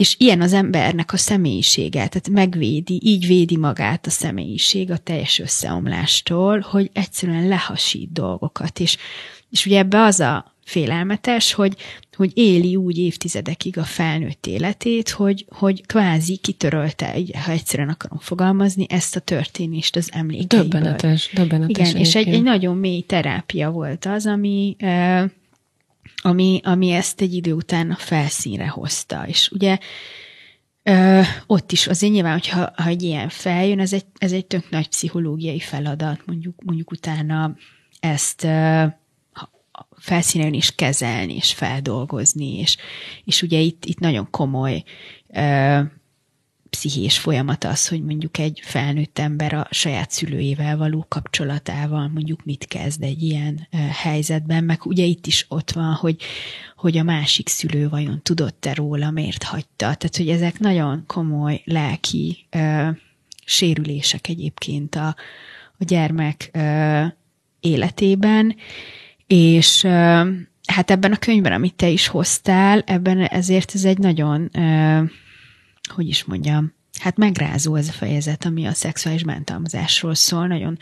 [0.02, 5.38] és ilyen az embernek a személyisége, tehát megvédi, így védi magát a személyiség a teljes
[5.38, 8.96] összeomlástól, hogy egyszerűen lehasít dolgokat, és,
[9.50, 11.76] és ugye ebbe az a félelmetes, hogy,
[12.16, 18.86] hogy éli úgy évtizedekig a felnőtt életét, hogy, hogy kvázi kitörölte, ha egyszerűen akarom fogalmazni,
[18.88, 20.68] ezt a történést az emlékeiből.
[20.68, 21.88] Döbbenetes, döbbenetes.
[21.88, 24.76] Igen, és egy, egy nagyon mély terápia volt az, ami
[26.22, 29.26] ami, ami ezt egy idő után a felszínre hozta.
[29.26, 29.78] És ugye
[30.82, 34.70] ö, ott is azért nyilván, hogyha ha egy ilyen feljön, ez egy, ez egy tök
[34.70, 37.56] nagy pszichológiai feladat, mondjuk, mondjuk utána
[38.00, 38.84] ezt ö,
[39.96, 42.76] felszínen is kezelni, és feldolgozni, és,
[43.24, 44.82] és ugye itt, itt nagyon komoly
[45.28, 45.80] ö,
[46.72, 52.64] pszichés folyamat az, hogy mondjuk egy felnőtt ember a saját szülőjével való kapcsolatával mondjuk mit
[52.64, 53.68] kezd egy ilyen
[54.02, 56.16] helyzetben, meg ugye itt is ott van, hogy,
[56.76, 59.66] hogy a másik szülő vajon tudott-e róla, miért hagyta.
[59.76, 62.88] Tehát, hogy ezek nagyon komoly lelki ö,
[63.44, 65.06] sérülések egyébként a,
[65.78, 67.04] a gyermek ö,
[67.60, 68.56] életében,
[69.26, 70.30] és ö,
[70.66, 75.02] hát ebben a könyvben, amit te is hoztál, ebben ezért ez egy nagyon ö,
[75.94, 80.78] hogy is mondjam, hát megrázó ez a fejezet, ami a szexuális bántalmazásról szól, nagyon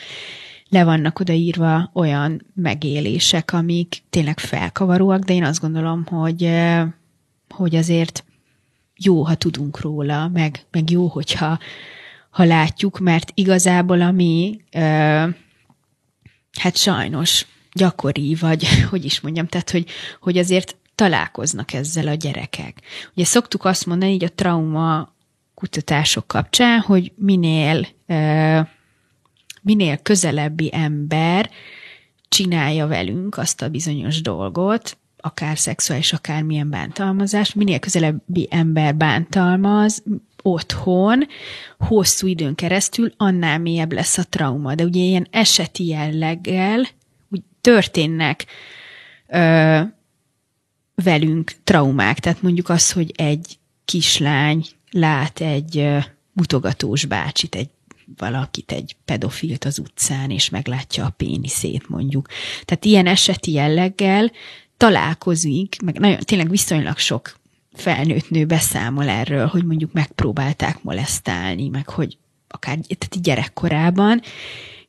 [0.69, 6.87] le vannak odaírva olyan megélések, amik tényleg felkavaróak, de én azt gondolom, hogy, eh,
[7.49, 8.25] hogy azért
[8.97, 11.59] jó, ha tudunk róla, meg, meg jó, hogyha
[12.31, 15.29] ha látjuk, mert igazából ami eh,
[16.59, 19.87] hát sajnos gyakori, vagy hogy is mondjam, tehát hogy,
[20.21, 22.81] hogy azért találkoznak ezzel a gyerekek.
[23.15, 25.15] Ugye szoktuk azt mondani, így a trauma
[25.55, 27.87] kutatások kapcsán, hogy minél,
[29.63, 31.51] minél közelebbi ember
[32.29, 40.03] csinálja velünk azt a bizonyos dolgot, akár szexuális, akár milyen bántalmazás, minél közelebbi ember bántalmaz,
[40.43, 41.27] otthon,
[41.79, 44.75] hosszú időn keresztül, annál mélyebb lesz a trauma.
[44.75, 46.89] De ugye ilyen eseti jelleggel
[47.31, 48.47] úgy történnek
[51.03, 52.19] velünk traumák.
[52.19, 55.89] Tehát mondjuk az, hogy egy kislány lát egy
[56.33, 57.69] mutogatós bácsit, egy
[58.17, 62.29] valakit, egy pedofilt az utcán, és meglátja a péniszét mondjuk.
[62.65, 64.33] Tehát ilyen eseti jelleggel
[64.77, 67.39] találkozik, meg nagyon, tényleg viszonylag sok
[67.73, 74.21] felnőtt nő beszámol erről, hogy mondjuk megpróbálták molesztálni, meg hogy akár tehát gyerekkorában,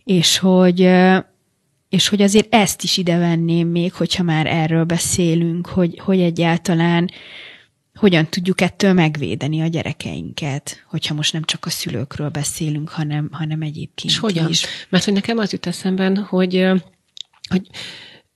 [0.03, 0.89] és hogy,
[1.91, 7.09] és hogy azért ezt is ide venném még, hogyha már erről beszélünk, hogy, hogy egyáltalán
[7.93, 13.61] hogyan tudjuk ettől megvédeni a gyerekeinket, hogyha most nem csak a szülőkről beszélünk, hanem, hanem
[13.61, 14.49] egyébként És hogyan?
[14.49, 14.65] is.
[14.89, 16.67] Mert hogy nekem az jut eszemben, hogy,
[17.49, 17.67] hogy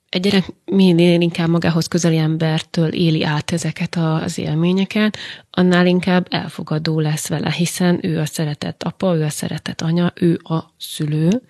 [0.09, 5.17] egy gyerek minél inkább magához közeli embertől éli át ezeket az élményeket,
[5.49, 10.39] annál inkább elfogadó lesz vele, hiszen ő a szeretett apa, ő a szeretett anya, ő
[10.43, 11.41] a szülő,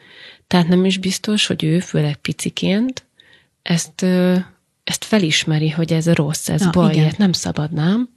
[0.48, 3.06] tehát nem is biztos, hogy ő, főleg piciként,
[3.62, 4.06] ezt
[4.86, 7.14] ezt felismeri, hogy ez rossz, ez Na, baj, igen.
[7.18, 8.10] nem szabad, nem?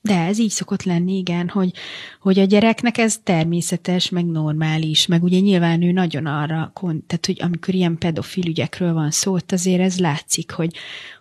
[0.00, 1.72] De ez így szokott lenni, igen, hogy,
[2.20, 7.36] hogy a gyereknek ez természetes, meg normális, meg ugye nyilván ő nagyon arra, tehát hogy
[7.38, 10.74] amikor ilyen pedofil ügyekről van szó, ott azért ez látszik, hogy,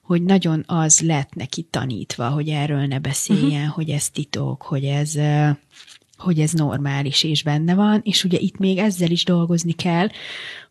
[0.03, 3.76] hogy nagyon az lett neki tanítva, hogy erről ne beszéljen, uh-huh.
[3.76, 5.16] hogy ez titok, hogy ez,
[6.18, 10.07] hogy ez normális és benne van, és ugye itt még ezzel is dolgozni kell,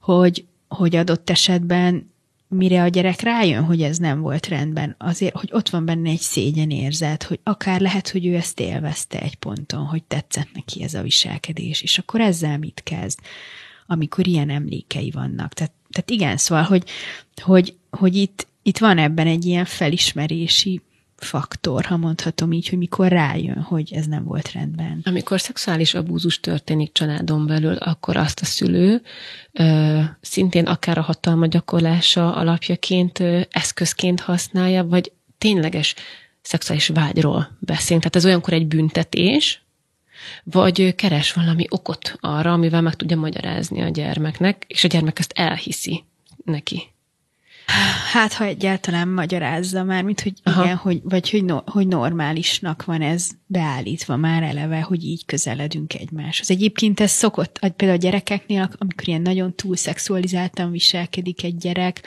[0.00, 2.12] hogy, hogy adott esetben
[2.48, 6.20] mire a gyerek rájön, hogy ez nem volt rendben, azért, hogy ott van benne egy
[6.20, 10.94] szégyen érzet, hogy akár lehet, hogy ő ezt élvezte egy ponton, hogy tetszett neki ez
[10.94, 13.18] a viselkedés, és akkor ezzel mit kezd?
[13.86, 15.52] amikor ilyen emlékei vannak.
[15.52, 16.84] Tehát, tehát igen, szóval, hogy,
[17.42, 20.80] hogy, hogy itt, itt van ebben egy ilyen felismerési
[21.24, 25.00] faktor, ha mondhatom így, hogy mikor rájön, hogy ez nem volt rendben.
[25.04, 29.02] Amikor szexuális abúzus történik családon belül, akkor azt a szülő
[29.52, 35.94] ö, szintén akár a hatalma gyakorlása alapjaként, ö, eszközként használja, vagy tényleges
[36.42, 38.02] szexuális vágyról beszélünk.
[38.02, 39.62] Tehát ez olyankor egy büntetés,
[40.44, 45.32] vagy keres valami okot arra, amivel meg tudja magyarázni a gyermeknek, és a gyermek ezt
[45.34, 46.04] elhiszi
[46.44, 46.93] neki.
[48.12, 50.64] Hát, ha egyáltalán magyarázza már, mint hogy Aha.
[50.64, 55.94] igen, hogy, vagy hogy, no, hogy normálisnak van ez beállítva már eleve, hogy így közeledünk
[55.94, 56.50] egymáshoz.
[56.50, 62.06] Egyébként ez szokott, például a gyerekeknél, amikor ilyen nagyon túl szexualizáltan viselkedik egy gyerek,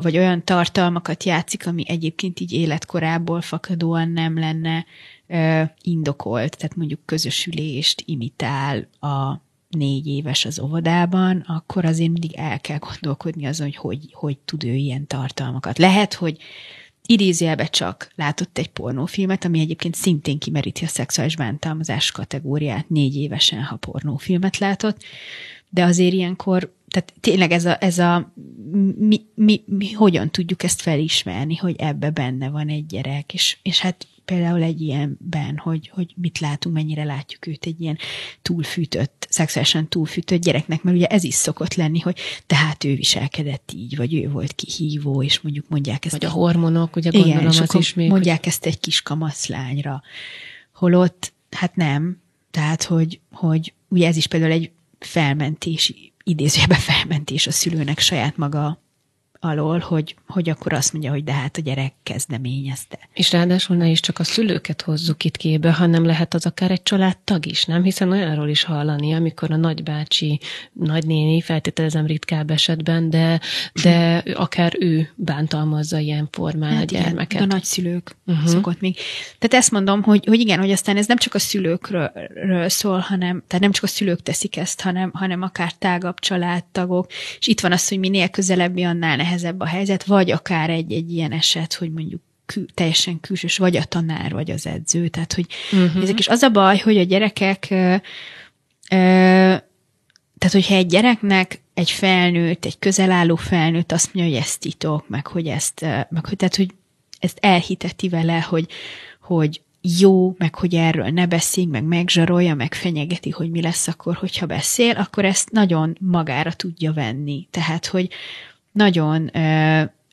[0.00, 4.86] vagy olyan tartalmakat játszik, ami egyébként így életkorából fakadóan nem lenne
[5.82, 12.78] indokolt, tehát mondjuk közösülést imitál a négy éves az óvodában, akkor azért mindig el kell
[12.78, 15.78] gondolkodni azon, hogy hogy, hogy tud ő ilyen tartalmakat.
[15.78, 16.38] Lehet, hogy
[17.06, 23.62] idézőjelbe csak látott egy pornófilmet, ami egyébként szintén kimeríti a szexuális bántalmazás kategóriát négy évesen,
[23.62, 25.04] ha pornófilmet látott,
[25.68, 28.32] de azért ilyenkor, tehát tényleg ez a, ez a
[28.98, 33.80] mi, mi, mi hogyan tudjuk ezt felismerni, hogy ebbe benne van egy gyerek, és, és
[33.80, 37.98] hát például egy ilyenben, hogy, hogy mit látunk, mennyire látjuk őt egy ilyen
[38.42, 43.96] túlfűtött, szexuálisan túlfűtött gyereknek, mert ugye ez is szokott lenni, hogy tehát ő viselkedett így,
[43.96, 46.14] vagy ő volt kihívó, és mondjuk mondják ezt.
[46.14, 48.08] Vagy a hormonok, ugye gondolom igen, az is még.
[48.08, 48.48] Mondják hogy...
[48.48, 50.02] ezt egy kis kamaszlányra.
[50.72, 52.20] Holott, hát nem.
[52.50, 58.82] Tehát, hogy, hogy ugye ez is például egy felmentés, idézőjebe felmentés a szülőnek saját maga
[59.40, 62.98] alól, hogy, hogy akkor azt mondja, hogy de hát a gyerek kezdeményezte.
[63.14, 66.82] És ráadásul ne is csak a szülőket hozzuk itt képbe, hanem lehet az akár egy
[66.82, 67.82] családtag is, nem?
[67.82, 70.40] Hiszen olyanról is hallani, amikor a nagybácsi,
[70.72, 73.40] nagynéni, feltételezem ritkább esetben, de,
[73.82, 77.32] de akár ő bántalmazza ilyen formán hát a gyermeket.
[77.32, 78.46] Igen, a nagyszülők uh-huh.
[78.46, 78.96] szokott még.
[79.38, 82.12] Tehát ezt mondom, hogy, hogy igen, hogy aztán ez nem csak a szülőkről
[82.66, 87.06] szól, hanem, tehát nem csak a szülők teszik ezt, hanem, hanem akár tágabb családtagok,
[87.38, 89.28] és itt van az, hogy minél közelebbi, annál nehezebb
[89.58, 93.84] a helyzet, vagy akár egy, egy ilyen eset, hogy mondjuk kül, teljesen külsős, vagy a
[93.84, 95.08] tanár, vagy az edző.
[95.08, 96.02] Tehát, hogy uh-huh.
[96.02, 97.94] ezek is az a baj, hogy a gyerekek, ö,
[98.90, 99.54] ö,
[100.38, 105.26] tehát, hogyha egy gyereknek egy felnőtt, egy közelálló felnőtt azt mondja, hogy ezt titok, meg
[105.26, 106.70] hogy ezt, meg hogy, tehát, hogy
[107.18, 108.66] ezt elhiteti vele, hogy,
[109.20, 114.14] hogy jó, meg hogy erről ne beszéljünk, meg megzsarolja, meg fenyegeti, hogy mi lesz akkor,
[114.14, 117.46] hogyha beszél, akkor ezt nagyon magára tudja venni.
[117.50, 118.08] Tehát, hogy,
[118.72, 119.30] nagyon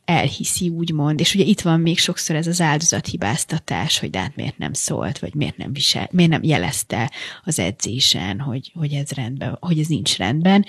[0.08, 4.58] elhiszi, úgymond, és ugye itt van még sokszor ez az áldozathibáztatás, hogy de hát miért
[4.58, 7.12] nem szólt, vagy miért nem, visel, miért nem jelezte
[7.44, 10.66] az edzésen, hogy, hogy ez rendben, hogy ez nincs rendben.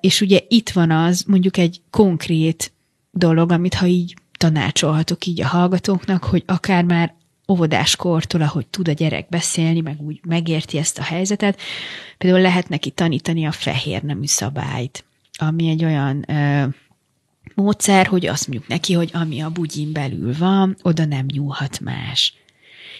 [0.00, 2.72] És ugye itt van az mondjuk egy konkrét
[3.10, 7.14] dolog, amit ha így tanácsolhatok így a hallgatóknak, hogy akár már
[7.48, 11.60] óvodáskortól, ahogy tud a gyerek beszélni, meg úgy megérti ezt a helyzetet,
[12.18, 15.04] például lehet neki tanítani a fehér nemű szabályt
[15.38, 16.66] ami egy olyan ö,
[17.54, 22.34] módszer, hogy azt mondjuk neki, hogy ami a bugyin belül van, oda nem nyúlhat más.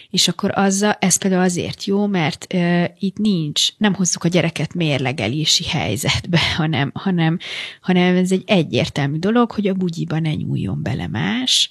[0.09, 4.73] És akkor azzal, ez például azért jó, mert ö, itt nincs, nem hozzuk a gyereket
[4.73, 7.37] mérlegelési helyzetbe, hanem, hanem,
[7.81, 11.69] hanem ez egy egyértelmű dolog, hogy a bugyiba ne nyúljon bele más,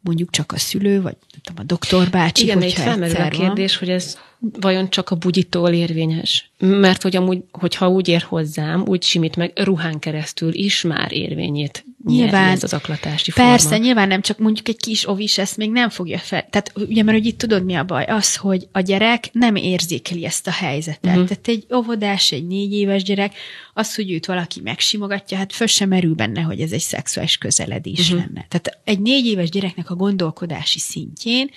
[0.00, 3.78] mondjuk csak a szülő, vagy tudom, a doktor bácsi, Igen, hogyha itt felmerül a kérdés,
[3.78, 3.88] van.
[3.88, 6.50] hogy ez vajon csak a bugyitól érvényes?
[6.58, 11.84] Mert hogy amúgy, hogyha úgy ér hozzám, úgy simít meg ruhán keresztül is már érvényét
[12.06, 13.50] nyilván, ez az aklatási forma.
[13.50, 16.46] Persze, nyilván nem csak mondjuk egy kis ovis ezt még nem fogja fel.
[16.50, 18.04] Tehát ugye, mert hogy itt tudod mi a baj?
[18.04, 21.12] Az, hogy a gyerek nem érzékeli ezt a helyzetet.
[21.12, 21.28] Uh-huh.
[21.28, 23.34] Tehát egy óvodás, egy négy éves gyerek,
[23.74, 28.00] az, hogy őt valaki megsimogatja, hát föl sem merül benne, hogy ez egy szexuális közeledés
[28.00, 28.18] uh-huh.
[28.18, 28.46] lenne.
[28.48, 31.50] Tehát egy négy éves gyereknek a gondolkodási szintjén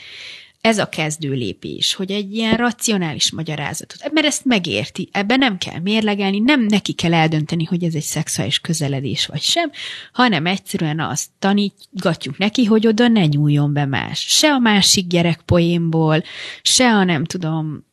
[0.62, 5.80] ez a kezdő lépés, hogy egy ilyen racionális magyarázatot, mert ezt megérti, ebben nem kell
[5.80, 9.72] mérlegelni, nem neki kell eldönteni, hogy ez egy szexuális közeledés vagy sem,
[10.14, 14.20] hanem egyszerűen azt tanítgatjuk neki, hogy oda ne nyúljon be más.
[14.20, 16.24] Se a másik gyerek poénból,
[16.62, 17.86] se a nem tudom,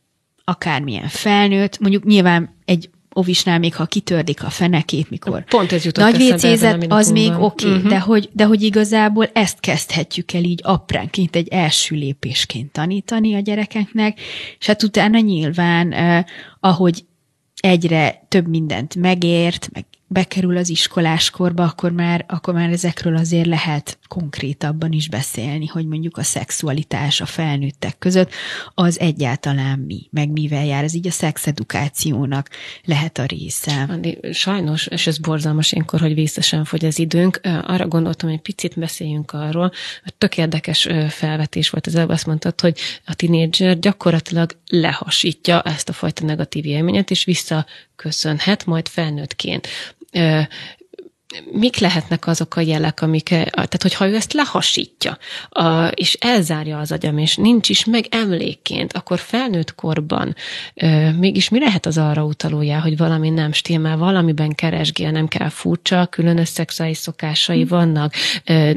[0.44, 6.04] akármilyen felnőtt, mondjuk nyilván egy ovisnál még ha kitördik a fenekét, mikor Pont ez jutott
[6.04, 7.90] nagy vécézet, az még oké, okay, uh-huh.
[7.90, 13.38] de, hogy, de hogy igazából ezt kezdhetjük el így apránként egy első lépésként tanítani a
[13.40, 14.20] gyerekeknek,
[14.58, 16.24] és hát utána nyilván, eh,
[16.60, 17.04] ahogy
[17.60, 23.98] egyre több mindent megért, meg bekerül az iskoláskorba, akkor már, akkor már ezekről azért lehet
[24.08, 28.30] konkrétabban is beszélni, hogy mondjuk a szexualitás a felnőttek között
[28.74, 30.84] az egyáltalán mi, meg mivel jár.
[30.84, 32.48] Ez így a szexedukációnak
[32.84, 33.98] lehet a része.
[34.32, 39.32] Sajnos, és ez borzalmas énkor, hogy vészesen fogy az időnk, arra gondoltam, hogy picit beszéljünk
[39.32, 39.72] arról,
[40.18, 45.92] tök érdekes felvetés volt az előbb, azt mondtad, hogy a tinédzser gyakorlatilag lehasítja ezt a
[45.92, 49.68] fajta negatív élményet, és visszaköszönhet majd felnőttként
[50.12, 50.46] Yeah.
[51.52, 55.18] Mik lehetnek azok a jelek, amik, tehát hogyha ő ezt lehasítja,
[55.48, 60.34] a, és elzárja az agyam, és nincs is meg emlékként, akkor felnőtt korban
[60.74, 65.48] e, mégis mi lehet az arra utalója, hogy valami nem stimmel, valamiben keresgél, nem kell
[65.48, 67.68] furcsa, különös szexuális szokásai hmm.
[67.68, 68.14] vannak,
[68.44, 68.76] e,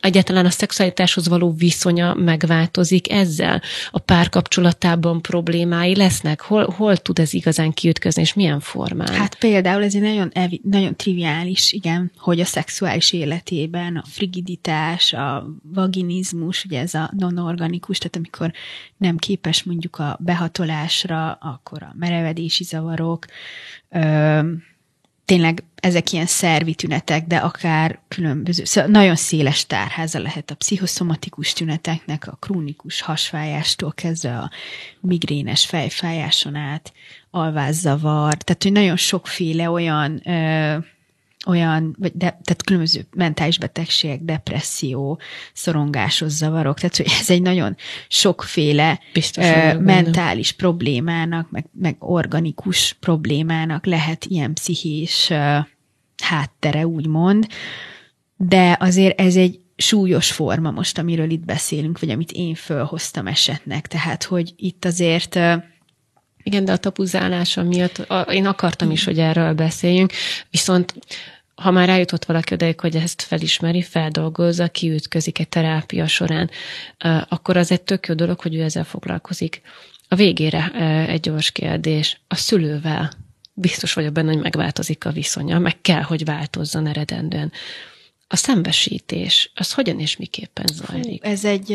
[0.00, 7.32] egyáltalán a szexualitáshoz való viszonya megváltozik ezzel, a párkapcsolatában problémái lesznek, hol, hol tud ez
[7.32, 9.14] igazán kiütközni, és milyen formán?
[9.14, 10.32] Hát például ez egy nagyon,
[10.62, 17.98] nagyon triviális igen, hogy a szexuális életében a frigiditás, a vaginizmus, ugye ez a non-organikus,
[17.98, 18.52] tehát amikor
[18.96, 23.26] nem képes mondjuk a behatolásra, akkor a merevedési zavarok,
[23.90, 24.40] ö,
[25.24, 31.52] tényleg ezek ilyen szervi tünetek, de akár különböző, szóval nagyon széles tárháza lehet a pszichoszomatikus
[31.52, 34.50] tüneteknek, a krónikus hasfájástól kezdve a
[35.00, 36.92] migrénes fejfájáson át,
[37.30, 40.76] alvázzavar, tehát hogy nagyon sokféle olyan ö,
[41.48, 45.20] olyan, vagy de, tehát különböző mentális betegségek, depresszió,
[45.52, 47.76] szorongásos zavarok, tehát hogy ez egy nagyon
[48.08, 50.68] sokféle Biztos, uh, mentális benne.
[50.70, 55.56] problémának, meg, meg organikus problémának lehet ilyen pszichés uh,
[56.22, 57.46] háttere, úgymond,
[58.36, 63.86] de azért ez egy súlyos forma most, amiről itt beszélünk, vagy amit én fölhoztam esetnek,
[63.86, 65.62] tehát hogy itt azért uh,
[66.42, 70.12] igen, de a tapuzálása miatt a, én akartam is, hogy erről beszéljünk,
[70.50, 70.94] viszont
[71.58, 76.50] ha már eljutott valaki odaig, hogy ezt felismeri, feldolgozza, kiütközik egy terápia során,
[77.28, 79.60] akkor az egy tök jó dolog, hogy ő ezzel foglalkozik.
[80.08, 80.70] A végére
[81.08, 82.20] egy gyors kérdés.
[82.28, 83.12] A szülővel
[83.52, 87.52] biztos vagyok benne, hogy megváltozik a viszonya, meg kell, hogy változzon eredendően.
[88.28, 91.24] A szembesítés, az hogyan és miképpen zajlik?
[91.24, 91.70] Ez egy,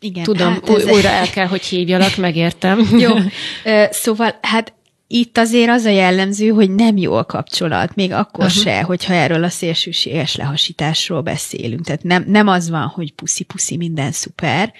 [0.00, 0.24] igen.
[0.24, 2.88] Tudom, hát ez újra el kell, hogy hívjalak, megértem.
[2.98, 3.14] Jó,
[3.90, 4.72] szóval hát
[5.08, 8.62] itt azért az a jellemző, hogy nem jó a kapcsolat, még akkor uh-huh.
[8.62, 11.84] se, hogyha erről a szélsőséges lehasításról beszélünk.
[11.84, 14.72] Tehát nem, nem az van, hogy puszi-puszi minden szuper,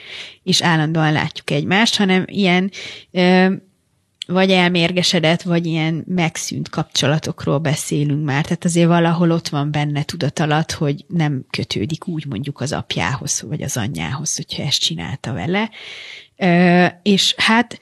[0.42, 2.70] és állandóan látjuk egymást, hanem ilyen
[3.10, 3.52] ö,
[4.26, 8.42] vagy elmérgesedett, vagy ilyen megszűnt kapcsolatokról beszélünk már.
[8.42, 13.44] Tehát azért valahol ott van benne tudat alatt, hogy nem kötődik úgy mondjuk az apjához,
[13.48, 15.70] vagy az anyjához, hogyha ezt csinálta vele.
[16.36, 17.78] Ö, és hát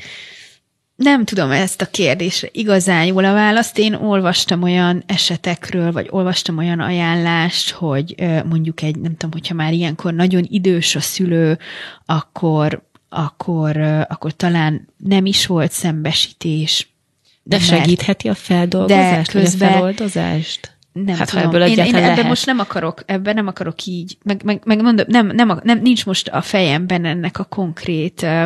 [0.96, 3.78] nem tudom ezt a kérdésre igazán jól a választ.
[3.78, 8.14] Én olvastam olyan esetekről, vagy olvastam olyan ajánlást, hogy
[8.44, 11.58] mondjuk egy, nem tudom, hogyha már ilyenkor nagyon idős a szülő,
[12.06, 13.76] akkor, akkor,
[14.08, 16.88] akkor talán nem is volt szembesítés.
[17.42, 20.72] De mert, segítheti a feldolgozást, de közben, vagy a feloldozást?
[20.92, 21.44] Nem hát, tudom.
[21.44, 25.06] Ebből én, én ebben most nem akarok, ebben nem akarok így, meg, meg, meg mondom,
[25.08, 28.44] nem, nem, nem, nincs most a fejemben ennek a konkrét uh,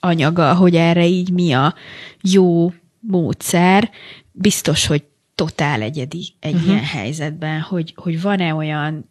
[0.00, 1.74] anyaga, hogy erre így mi a
[2.22, 3.90] jó módszer.
[4.32, 6.68] Biztos, hogy totál egyedi egy uh-huh.
[6.68, 9.10] ilyen helyzetben, hogy, hogy van-e olyan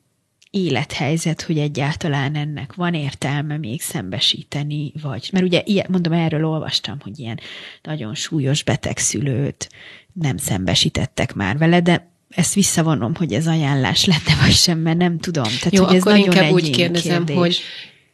[0.51, 6.97] élethelyzet, hogy egyáltalán ennek van értelme még szembesíteni, vagy, mert ugye ilyen, mondom, erről olvastam,
[6.99, 7.39] hogy ilyen
[7.83, 9.69] nagyon súlyos betegszülőt
[10.13, 15.17] nem szembesítettek már vele, de ezt visszavonom, hogy ez ajánlás lenne, vagy sem, mert nem
[15.17, 15.43] tudom.
[15.43, 17.35] Tehát, Jó, hogy ez akkor inkább úgy kérdezem, kérdés.
[17.35, 17.59] hogy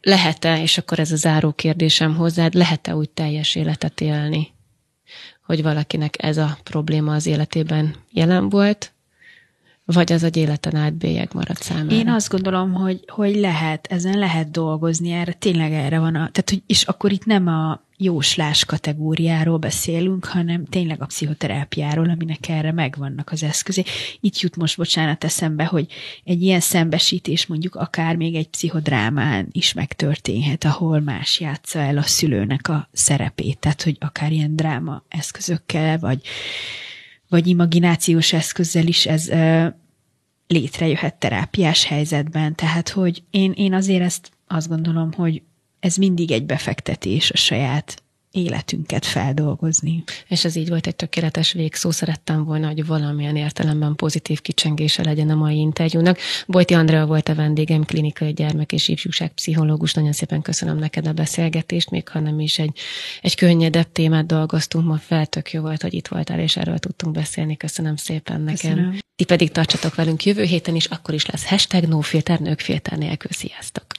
[0.04, 4.52] lehet-e, és akkor ez a záró kérdésem hozzád, lehet-e úgy teljes életet élni,
[5.46, 8.92] hogy valakinek ez a probléma az életében jelen volt,
[9.84, 11.96] vagy az egy életen át bélyeg marad számára?
[11.96, 16.50] Én azt gondolom, hogy, hogy lehet, ezen lehet dolgozni, erre tényleg erre van a, tehát,
[16.50, 22.72] hogy, és akkor itt nem a jóslás kategóriáról beszélünk, hanem tényleg a pszichoterápiáról, aminek erre
[22.72, 23.82] megvannak az eszközé.
[24.20, 25.86] Itt jut most, bocsánat, eszembe, hogy
[26.24, 32.02] egy ilyen szembesítés mondjuk akár még egy pszichodrámán is megtörténhet, ahol más játsza el a
[32.02, 36.20] szülőnek a szerepét, tehát hogy akár ilyen dráma eszközökkel, vagy,
[37.28, 39.66] vagy imaginációs eszközzel is ez ö,
[40.46, 42.54] létrejöhet terápiás helyzetben.
[42.54, 45.42] Tehát, hogy én, én azért ezt azt gondolom, hogy
[45.84, 50.04] ez mindig egy befektetés a saját életünket feldolgozni.
[50.28, 51.90] És ez így volt egy tökéletes végszó.
[51.90, 56.18] Szerettem volna, hogy valamilyen értelemben pozitív kicsengése legyen a mai interjúnak.
[56.46, 59.94] Bojti Andrea volt a vendégem, klinikai gyermek és ifjúságpszichológus.
[59.94, 62.78] Nagyon szépen köszönöm neked a beszélgetést, még ha nem is egy,
[63.20, 65.26] egy könnyedebb témát dolgoztunk ma fel.
[65.26, 67.56] Tök jó volt, hogy itt voltál, és erről tudtunk beszélni.
[67.56, 68.74] Köszönöm szépen nekem.
[68.74, 68.98] Köszönöm.
[69.16, 73.30] Ti pedig tartsatok velünk jövő héten is, akkor is lesz hashtag nofilter, nők filter nélkül.
[73.30, 73.93] Sziasztok!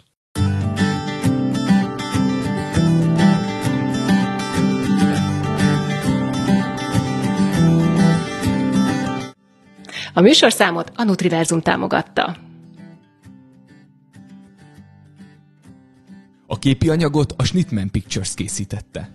[10.17, 12.35] A műsorszámot a Nutriverzum támogatta.
[16.47, 19.09] A képi anyagot a Schnittman Pictures készítette.